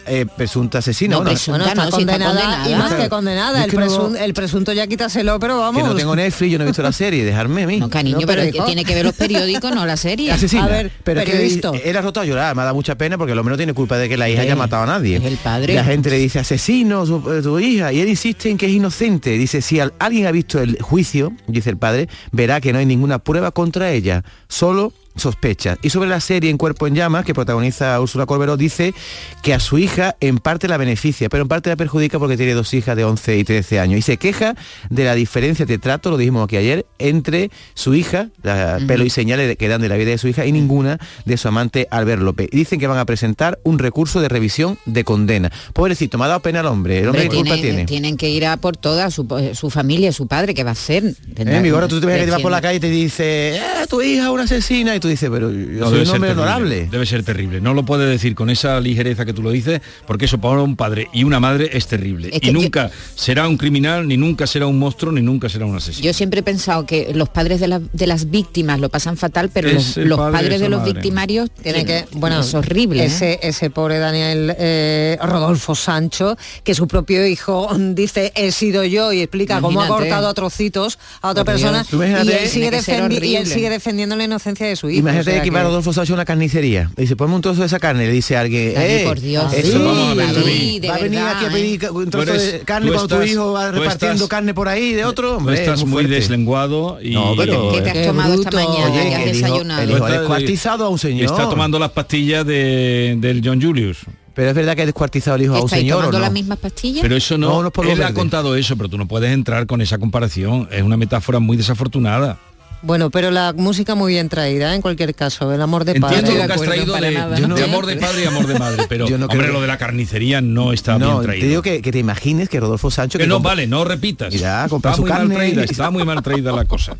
[0.06, 1.12] eh, presunta asesina.
[1.12, 1.58] No, bueno, presunta.
[1.58, 2.68] Bueno, está no, está condenada, condenada.
[2.70, 3.58] y más que condenada.
[3.64, 5.80] El, es que no- presun- el presunto ya quítaselo, pero vamos.
[5.82, 7.78] que no tengo Netflix, yo no he visto la serie, dejarme a mí.
[7.78, 10.32] No, cariño, No, pero, pero, que tiene que ver los periódicos, no la serie.
[10.32, 10.64] Asesina.
[10.64, 11.70] A ver, pero es que periodista.
[11.84, 13.72] él ha roto a llorar, me ha dado mucha pena porque el hombre no tiene
[13.72, 15.18] culpa de que la hija haya matado a nadie.
[15.18, 15.74] es el padre.
[15.74, 18.72] La gente le dice asesino su- eh, tu, hija y él insiste en que es
[18.72, 19.30] inocente.
[19.38, 22.86] Dice si al- alguien ha visto el juicio, dice el padre, verá que no hay
[22.86, 25.78] ninguna prueba contra ella, solo sospechas.
[25.82, 28.94] Y sobre la serie En Cuerpo en Llamas, que protagoniza Úrsula Corberó, dice
[29.42, 32.54] que a su hija en parte la beneficia, pero en parte la perjudica porque tiene
[32.54, 33.98] dos hijas de 11 y 13 años.
[33.98, 34.54] Y se queja
[34.88, 39.10] de la diferencia de trato, lo dijimos aquí ayer, entre su hija, la pelo y
[39.10, 42.22] señales que dan de la vida de su hija, y ninguna de su amante Albert
[42.22, 42.48] López.
[42.52, 45.50] Y dicen que van a presentar un recurso de revisión de condena.
[45.72, 46.98] Pobrecito, me ha dado pena al hombre.
[46.98, 47.84] El hombre, Hombre, ¿qué culpa tiene?
[47.84, 51.04] tienen que ir a por toda su, su familia, su padre, que va a ser.
[51.36, 53.60] Eh, mi tú te ves que te vas por la calle y te dice, "Eh,
[53.88, 56.30] tu hija es una asesina, y tú dices, pero yo soy debe un ser hombre
[56.30, 56.88] terrible, honorable.
[56.90, 57.60] Debe ser terrible.
[57.60, 60.76] No lo puede decir con esa ligereza que tú lo dices, porque eso para un
[60.76, 62.28] padre y una madre es terrible.
[62.32, 65.48] Es que y yo- nunca será un criminal, ni nunca será un monstruo, ni nunca
[65.48, 66.04] será un asesino.
[66.04, 69.50] Yo siempre he pensado que los padres de, la- de las víctimas lo pasan fatal,
[69.52, 70.92] pero los, el los padre, padres de los madre.
[70.92, 73.02] victimarios Tiene que, bueno, es horrible.
[73.02, 73.06] ¿eh?
[73.06, 79.12] Ese, ese pobre Daniel eh, Rodolfo Sancho, que su propio hijo dice he sido yo
[79.12, 83.36] y explica cómo ha cortado a trocitos a otra persona y él, sigue defendi- y
[83.36, 85.00] él sigue defendiendo la inocencia de su hijo.
[85.00, 86.90] Imagínate o sea que va Rodolfo una carnicería.
[86.96, 88.06] Le dice, ponme un trozo de esa carne.
[88.06, 89.52] Le dice a alguien, eh, por Dios.
[89.52, 91.50] eso- David, Vamos a ver, David, va a venir verdad, aquí a ¿eh?
[91.52, 94.54] pedir ca- un trozo eres- de carne cuando tu estás- hijo va repartiendo estás- carne
[94.54, 95.30] por ahí de otro.
[95.32, 98.68] Tú Hombre, estás muy deslenguado y No, pero- ¿Qué te has Qué tomado esta bruto.
[98.68, 98.90] mañana?
[98.92, 99.82] Oye, ¿Qué has el hijo- desayunado?
[99.82, 101.26] el hijo descuartizado a un señor.
[101.26, 103.98] Está tomando las pastillas de, del John Julius.
[104.32, 105.96] Pero es verdad que ha descuartizado el hijo a un ¿Estáis señor.
[105.96, 106.22] ¿o tomando no?
[106.24, 107.02] las mismas pastillas?
[107.02, 109.66] Pero eso no, No, unos polvos él ha contado eso, pero tú no puedes entrar
[109.66, 110.68] con esa comparación.
[110.70, 112.38] Es una metáfora muy desafortunada.
[112.82, 114.76] Bueno, pero la música muy bien traída, ¿eh?
[114.76, 116.20] en cualquier caso, el amor de padre.
[116.20, 117.34] Entiendo lo que has traído de, nada.
[117.36, 119.52] de Yo no- amor de padre y amor de madre, pero Yo no hombre, creo-
[119.52, 121.48] lo de la carnicería no está No, bien te traído.
[121.48, 123.18] digo que, que te imagines que Rodolfo Sancho...
[123.18, 124.32] que no vale, no repitas.
[124.70, 126.96] Compra está su muy carne mal traída, está muy mal traída la cosa.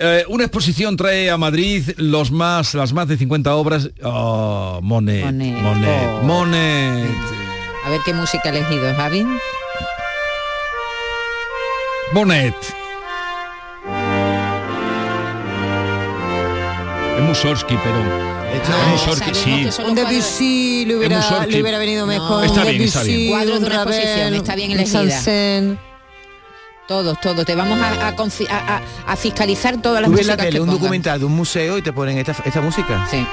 [0.00, 3.90] Eh, una exposición trae a Madrid los más, las más de 50 obras.
[4.02, 5.54] Oh, Monet, Monet.
[5.62, 6.22] Monet, Oh.
[6.24, 7.08] Monet.
[7.84, 9.24] A ver qué música ha elegido, Javi.
[12.12, 12.54] Monet.
[17.34, 17.98] Mussorgsky, pero...
[18.54, 19.68] Esto- Mussorgsky, sí.
[19.82, 22.44] Un Debussy le hubiera, le hubiera venido mejor.
[22.44, 23.28] Está un bien, está bien.
[23.30, 24.98] Cuadros de un una exposición, está bien elegida.
[25.10, 25.78] Sansen.
[26.86, 27.44] Todos, todos.
[27.44, 28.82] Te vamos a, a a-
[29.12, 30.80] a- fiscalizar todas las Tú ves en la músicas tele que un pongan.
[30.80, 33.04] documental de un museo y te ponen esta, esta música.
[33.10, 33.26] Sí.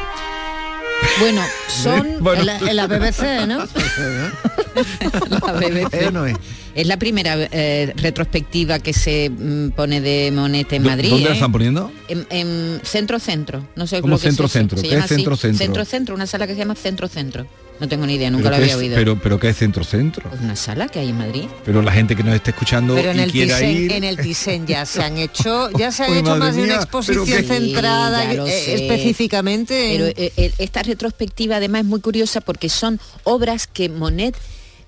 [1.20, 3.58] Bueno, son Bueno, En la, en la BBC, ¿no?
[5.46, 5.94] la BBC.
[5.94, 6.36] ¿Eh no es?
[6.76, 11.10] Es la primera eh, retrospectiva que se mm, pone de Monet en ¿Dó- Madrid.
[11.10, 11.34] ¿Dónde la ¿eh?
[11.34, 11.92] están poniendo?
[12.08, 14.78] En, en centro centro, no sé ¿Cómo lo que centro, centro?
[14.78, 15.16] Se ¿Qué llama es así.
[15.16, 15.58] centro, centro?
[15.66, 17.46] Centro centro, una sala que se llama centro centro.
[17.80, 18.96] No tengo ni idea, nunca lo había es- oído.
[18.96, 20.30] Pero, pero ¿qué es centro-centro?
[20.30, 21.46] Pues una sala que hay en Madrid.
[21.66, 23.92] Pero la gente que nos esté escuchando Pero en y el quiera Thyssen, ir...
[23.94, 26.76] en el Thyssen ya se han hecho, ya se ha Uy, hecho más de una
[26.76, 29.96] exposición centrada Sí, eh, específicamente.
[29.96, 34.36] en- Pero eh, eh, esta retrospectiva además es muy curiosa porque son obras que Monet,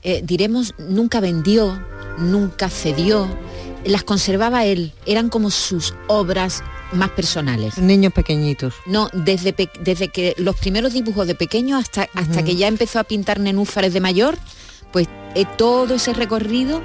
[0.04, 1.82] eh, diremos, nunca vendió,
[2.18, 3.28] nunca cedió,
[3.86, 7.78] las conservaba él, eran como sus obras más personales.
[7.78, 8.74] Niños pequeñitos.
[8.86, 13.00] No, desde, pe- desde que los primeros dibujos de pequeño hasta, hasta que ya empezó
[13.00, 14.38] a pintar nenúfares de mayor,
[14.92, 16.82] pues eh, todo ese recorrido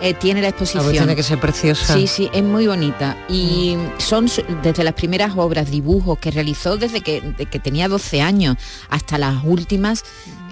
[0.00, 0.92] eh, tiene la exposición.
[0.92, 1.92] tiene que ser preciosa.
[1.94, 3.16] Sí, sí, es muy bonita.
[3.28, 7.88] Y son su- desde las primeras obras, dibujos que realizó desde que, de que tenía
[7.88, 8.56] 12 años
[8.88, 10.04] hasta las últimas,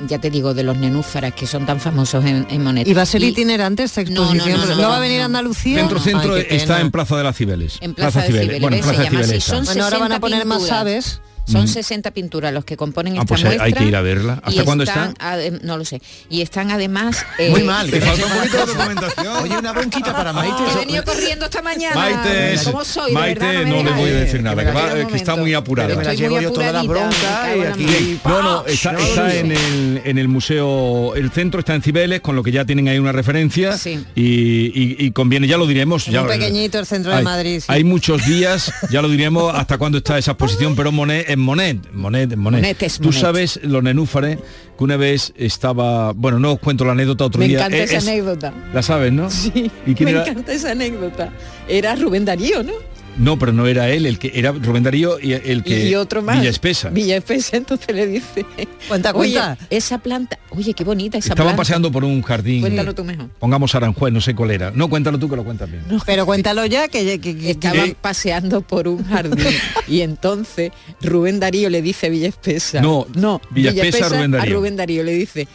[0.06, 2.86] ya te digo, de los nenúfares que son tan famosos en, en Monet.
[2.86, 4.60] ¿Y va a ser Y- itinerante esta No, no, exposición?
[4.60, 5.78] no, ¿No, no, no, va a venir a Andalucía?
[5.80, 7.78] Centro Centro Ay, está en Plaza de las Cibeles.
[7.80, 9.08] En Plaza, de Cibeles, Bueno, en se Plaza de.
[9.10, 9.48] Cibeles.
[9.66, 11.20] Bueno, ahora van a 60 poner más aves.
[11.50, 11.68] Son Mm.
[11.68, 13.80] 60 pinturas los que componen Ah, esta pues hay- hay muestra.
[13.82, 14.40] que ir a verla.
[14.44, 15.36] ¿Hasta cuándo están está?
[15.62, 16.00] no lo sé.
[16.28, 17.24] Y están además...
[17.50, 19.26] Muy eh, mal, Te que falta un poquito de documentación.
[19.42, 20.62] Oye, una bronquita para Maite.
[20.74, 21.94] He venido corriendo esta mañana.
[21.96, 23.12] Maite, es- ¿Cómo soy?
[23.12, 25.94] Maite verdad, no, le voy a decir nada, que, va- un que está muy apurada.
[25.96, 28.20] Me la llevo muy yo toda la bronca y aquí...
[28.24, 31.82] No, no, está, No, está no, en, el, en el museo, el centro está en
[31.82, 34.04] Cibeles, con lo que ya tienen ahí una referencia Sí.
[34.14, 36.06] y, y- y conviene, ya lo diremos.
[36.06, 37.60] Es ya, muy pequeñito el centro hay, de Madrid.
[37.60, 37.66] sí.
[37.68, 41.92] Hay muchos días, ya lo diremos hasta cuándo está esa exposición, pero Monet en Monet,
[41.92, 42.60] Monet, en Monet.
[42.60, 43.20] Monet es Tú Monet.
[43.20, 44.38] sabes, los nenúfares,
[44.76, 47.58] que una vez estaba, bueno, no os cuento la anécdota otro Me día.
[47.58, 48.52] encanta eh, esa es- anécdota.
[48.74, 49.30] La sabes, ¿no?
[49.30, 50.22] Sí, ¿Y me era?
[50.26, 51.30] encanta esa anécdota.
[51.68, 52.72] Era Rubén Darío, ¿no?
[53.18, 56.22] No, pero no era él, el que era Rubén Darío y el que y otro
[56.22, 56.38] más.
[56.38, 56.88] Villa Espesa.
[56.90, 58.46] Villa Espesa, entonces le dice.
[58.86, 59.58] Cuenta, Oye, cuenta.
[59.70, 61.56] esa planta, oye, qué bonita esa Estaban planta.
[61.56, 62.60] paseando por un jardín.
[62.60, 63.28] Cuéntalo tú mejor.
[63.38, 64.70] Pongamos Aranjuez, no sé cuál era.
[64.70, 65.82] No, cuéntalo tú que lo cuentas bien.
[66.06, 67.96] Pero cuéntalo ya, que, que- que- Estaban ¿Qué?
[68.00, 69.36] paseando por un jardín
[69.88, 70.70] y entonces
[71.02, 72.80] Rubén Darío le dice a Villa Espesa.
[72.80, 74.52] No, no, Villa Espesa a Rubén Darío.
[74.54, 75.48] a Rubén Darío le dice,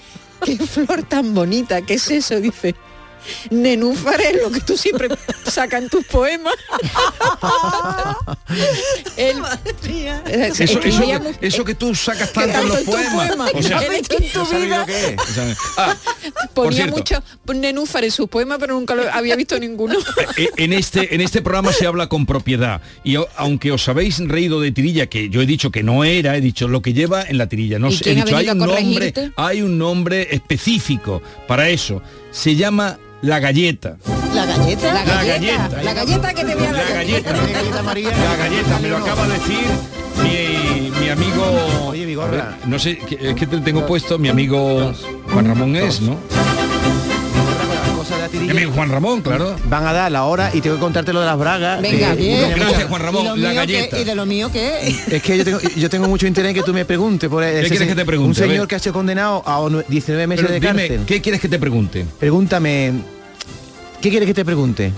[0.46, 2.42] qué flor tan bonita, ¿qué es eso?
[2.42, 2.76] Dice,
[3.50, 5.10] nenúfares, lo que tú siempre
[5.46, 6.54] sacas en tus poemas.
[9.18, 9.34] Eh,
[10.60, 13.28] Eso, que, mu- eso que tú sacas tanto en los en poemas.
[13.28, 13.52] poemas.
[13.54, 15.16] O sea, Él escribía ¿No sabéis lo que es?
[15.22, 15.96] o sea, ah,
[16.54, 19.96] ponía mucho nenúfares en sus poemas, pero nunca lo había visto ninguno.
[20.38, 22.82] eh, en este, en este programa se habla con propiedad.
[23.04, 26.42] Y aunque os habéis reído de tirilla, que yo he dicho que no era, he
[26.42, 27.80] dicho lo que lleva en la tirilla.
[27.80, 32.02] No ¿Y sé, he dicho, un nombre, hay un nombre específico para eso.
[32.34, 33.96] Se llama la galleta.
[34.36, 34.94] ¿La galleta?
[34.94, 36.94] La La galleta, la galleta que te voy a La dar.
[36.96, 37.34] galleta.
[37.34, 38.10] ¿Tiene galleta María?
[38.10, 39.60] La galleta, me lo acaba de decir
[40.24, 41.44] mi, mi amigo.
[41.88, 44.92] Oye, ver, no sé, que- es que te tengo puesto, mi amigo
[45.32, 46.18] Juan Ramón es, ¿no?
[48.38, 49.56] Amigo Juan Ramón, claro.
[49.66, 51.82] Van a dar la hora y tengo que contarte lo de las bragas.
[51.82, 52.54] Venga, bien.
[52.56, 53.42] Gracias, Juan ¿Y Ramón.
[53.42, 53.56] La qué?
[53.56, 54.00] galleta.
[54.00, 54.96] ¿Y de lo mío qué?
[55.12, 57.70] Es que yo tengo, yo tengo mucho interés en que tú me preguntes por ese
[57.70, 58.42] quieres que te pregunte?
[58.44, 61.06] Un señor que ha sido condenado a onu- 19 meses Pero de dime, cárcel.
[61.06, 62.06] ¿qué quieres que te pregunte?
[62.20, 62.94] Pregúntame.
[64.02, 64.92] ¿Qué quieres que te pregunte?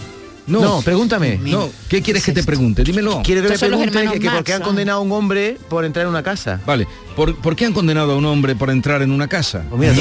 [0.47, 1.39] No, pregúntame.
[1.43, 2.83] No, ¿qué quieres que te pregunte?
[2.83, 3.21] Dímelo.
[3.23, 5.01] Quiero que me Estos son los pregunte hermanos que, que por qué han condenado a
[5.01, 6.59] un hombre por entrar en una casa.
[6.67, 9.63] Vale, ¿por, por qué han condenado a un hombre por entrar en una casa?
[9.69, 9.93] Pues mira,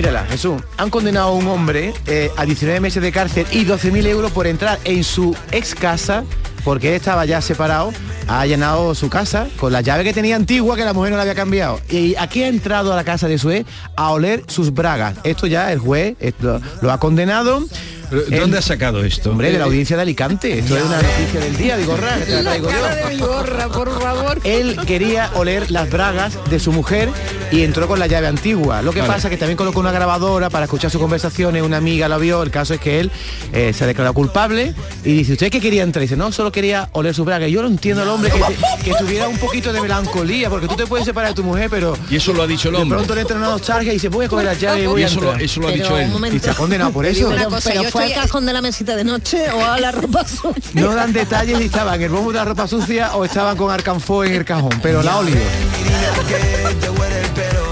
[0.00, 0.62] Mírala, Jesús.
[0.78, 4.46] Han condenado a un hombre eh, a 19 meses de cárcel y 12.000 euros por
[4.46, 6.24] entrar en su ex casa
[6.64, 7.92] porque estaba ya separado,
[8.26, 11.24] ha allanado su casa con la llave que tenía antigua que la mujer no la
[11.24, 11.80] había cambiado.
[11.90, 15.16] Y aquí ha entrado a la casa de su ex a oler sus bragas.
[15.22, 16.16] Esto ya el juez
[16.80, 17.62] lo ha condenado.
[18.10, 19.30] ¿De El- dónde has sacado esto?
[19.30, 20.58] Hombre, de la audiencia de Alicante.
[20.58, 23.08] Esto es una noticia del día, digo, Ra, que te la traigo yo.
[23.08, 24.40] de gorra, por favor.
[24.44, 27.08] Él quería oler las bragas de su mujer
[27.52, 28.82] y entró con la llave antigua.
[28.82, 29.12] Lo que Vale.
[29.14, 32.42] pasa es que también colocó una grabadora para escuchar sus conversaciones, una amiga la vio,
[32.42, 33.10] el caso es que él
[33.52, 36.02] eh, se ha declarado culpable y dice, ¿usted qué quería entrar?
[36.02, 37.46] Y dice, no, solo quería oler su braga.
[37.48, 40.74] Y yo lo entiendo al hombre que, que tuviera un poquito de melancolía, porque tú
[40.76, 42.96] te puedes separar de tu mujer, pero Y eso lo ha dicho el de hombre.
[42.98, 45.06] pronto le entra una nostalgia y voy a coger la llave y voy Y a
[45.06, 46.34] eso lo, eso lo ha Pero, dicho él.
[46.34, 47.28] Y se ha condenado por eso.
[47.30, 49.92] Pero, cosa, pero yo fue al cajón de la mesita de noche o a la
[49.92, 50.52] ropa sucia.
[50.74, 53.70] No dan detalles si estaban en el bombo de la ropa sucia o estaban con
[53.70, 55.12] Arcanfo en el cajón, pero la.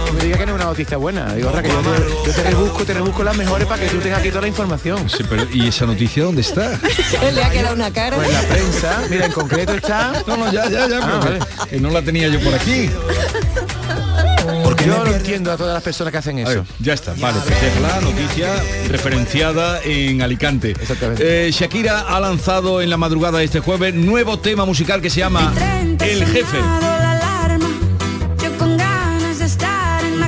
[0.07, 1.33] No me diga que no es una noticia buena.
[1.35, 3.99] Digo, Ra, que yo te, yo te rebusco, te rebusco las mejores para que tú
[3.99, 5.09] tengas aquí toda la información.
[5.09, 6.79] Sí, pero, ¿Y esa noticia dónde está?
[7.33, 8.17] Le ha quedado una cara.
[8.17, 10.13] Pues la prensa, mira, en concreto está.
[10.27, 12.91] No, no, ya, ya, ya, Ah, pero que- que no la tenía yo por aquí.
[14.85, 16.51] Yo lo entiendo a todas las personas que hacen eso.
[16.51, 18.49] ver, ya está, vale, pues es la noticia
[18.89, 20.71] referenciada en Alicante.
[20.71, 21.49] Exactamente.
[21.49, 25.21] Eh, Shakira ha lanzado en la madrugada de este jueves nuevo tema musical que se
[25.21, 25.53] llama
[26.01, 26.59] El Jefe.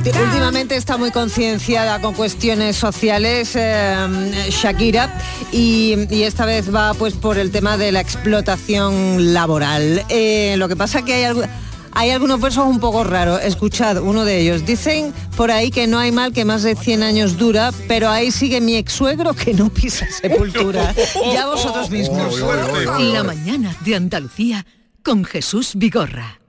[0.03, 5.15] Últimamente está muy concienciada con cuestiones sociales eh, Shakira
[5.51, 10.03] y, y esta vez va pues por el tema de la explotación laboral.
[10.09, 11.43] Eh, lo que pasa que hay algo...
[11.93, 13.41] Hay algunos versos un poco raros.
[13.43, 14.65] Escuchad uno de ellos.
[14.65, 18.31] Dicen por ahí que no hay mal que más de 100 años dura, pero ahí
[18.31, 20.93] sigue mi ex suegro que no pisa sepultura.
[21.33, 22.39] Ya vosotros mismos.
[22.99, 24.65] La mañana de Andalucía
[25.03, 26.41] con Jesús Vigorra.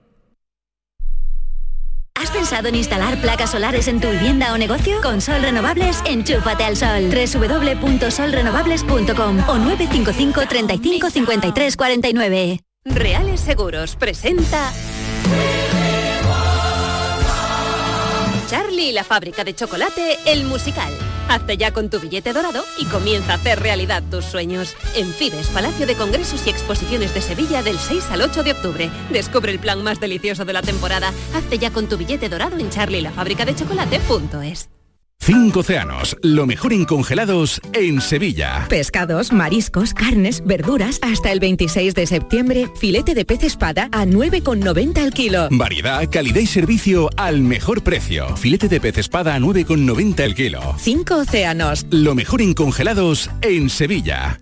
[2.15, 5.01] ¿Has pensado en instalar placas solares en tu vivienda o negocio?
[5.01, 7.09] Con Sol Renovables, enchúfate al sol.
[7.09, 12.59] www.solrenovables.com o 955 35 53 49.
[12.85, 14.71] Reales Seguros presenta
[18.47, 20.93] Charlie y la fábrica de chocolate, el musical.
[21.29, 24.75] Hazte ya con tu billete dorado y comienza a hacer realidad tus sueños.
[24.95, 28.91] En Fides, Palacio de Congresos y Exposiciones de Sevilla del 6 al 8 de octubre.
[29.09, 31.11] Descubre el plan más delicioso de la temporada.
[31.33, 34.69] Hazte ya con tu billete dorado en charlielafabricadechocolate.es.
[35.25, 38.65] Cinco océanos, lo mejor en congelados en Sevilla.
[38.67, 44.97] Pescados, mariscos, carnes, verduras, hasta el 26 de septiembre, filete de pez espada a 9,90
[44.97, 45.47] el kilo.
[45.49, 48.35] Variedad, calidad y servicio al mejor precio.
[48.35, 50.75] Filete de pez espada a 9,90 el kilo.
[50.77, 51.85] Cinco océanos.
[51.89, 54.41] Lo mejor en congelados en Sevilla.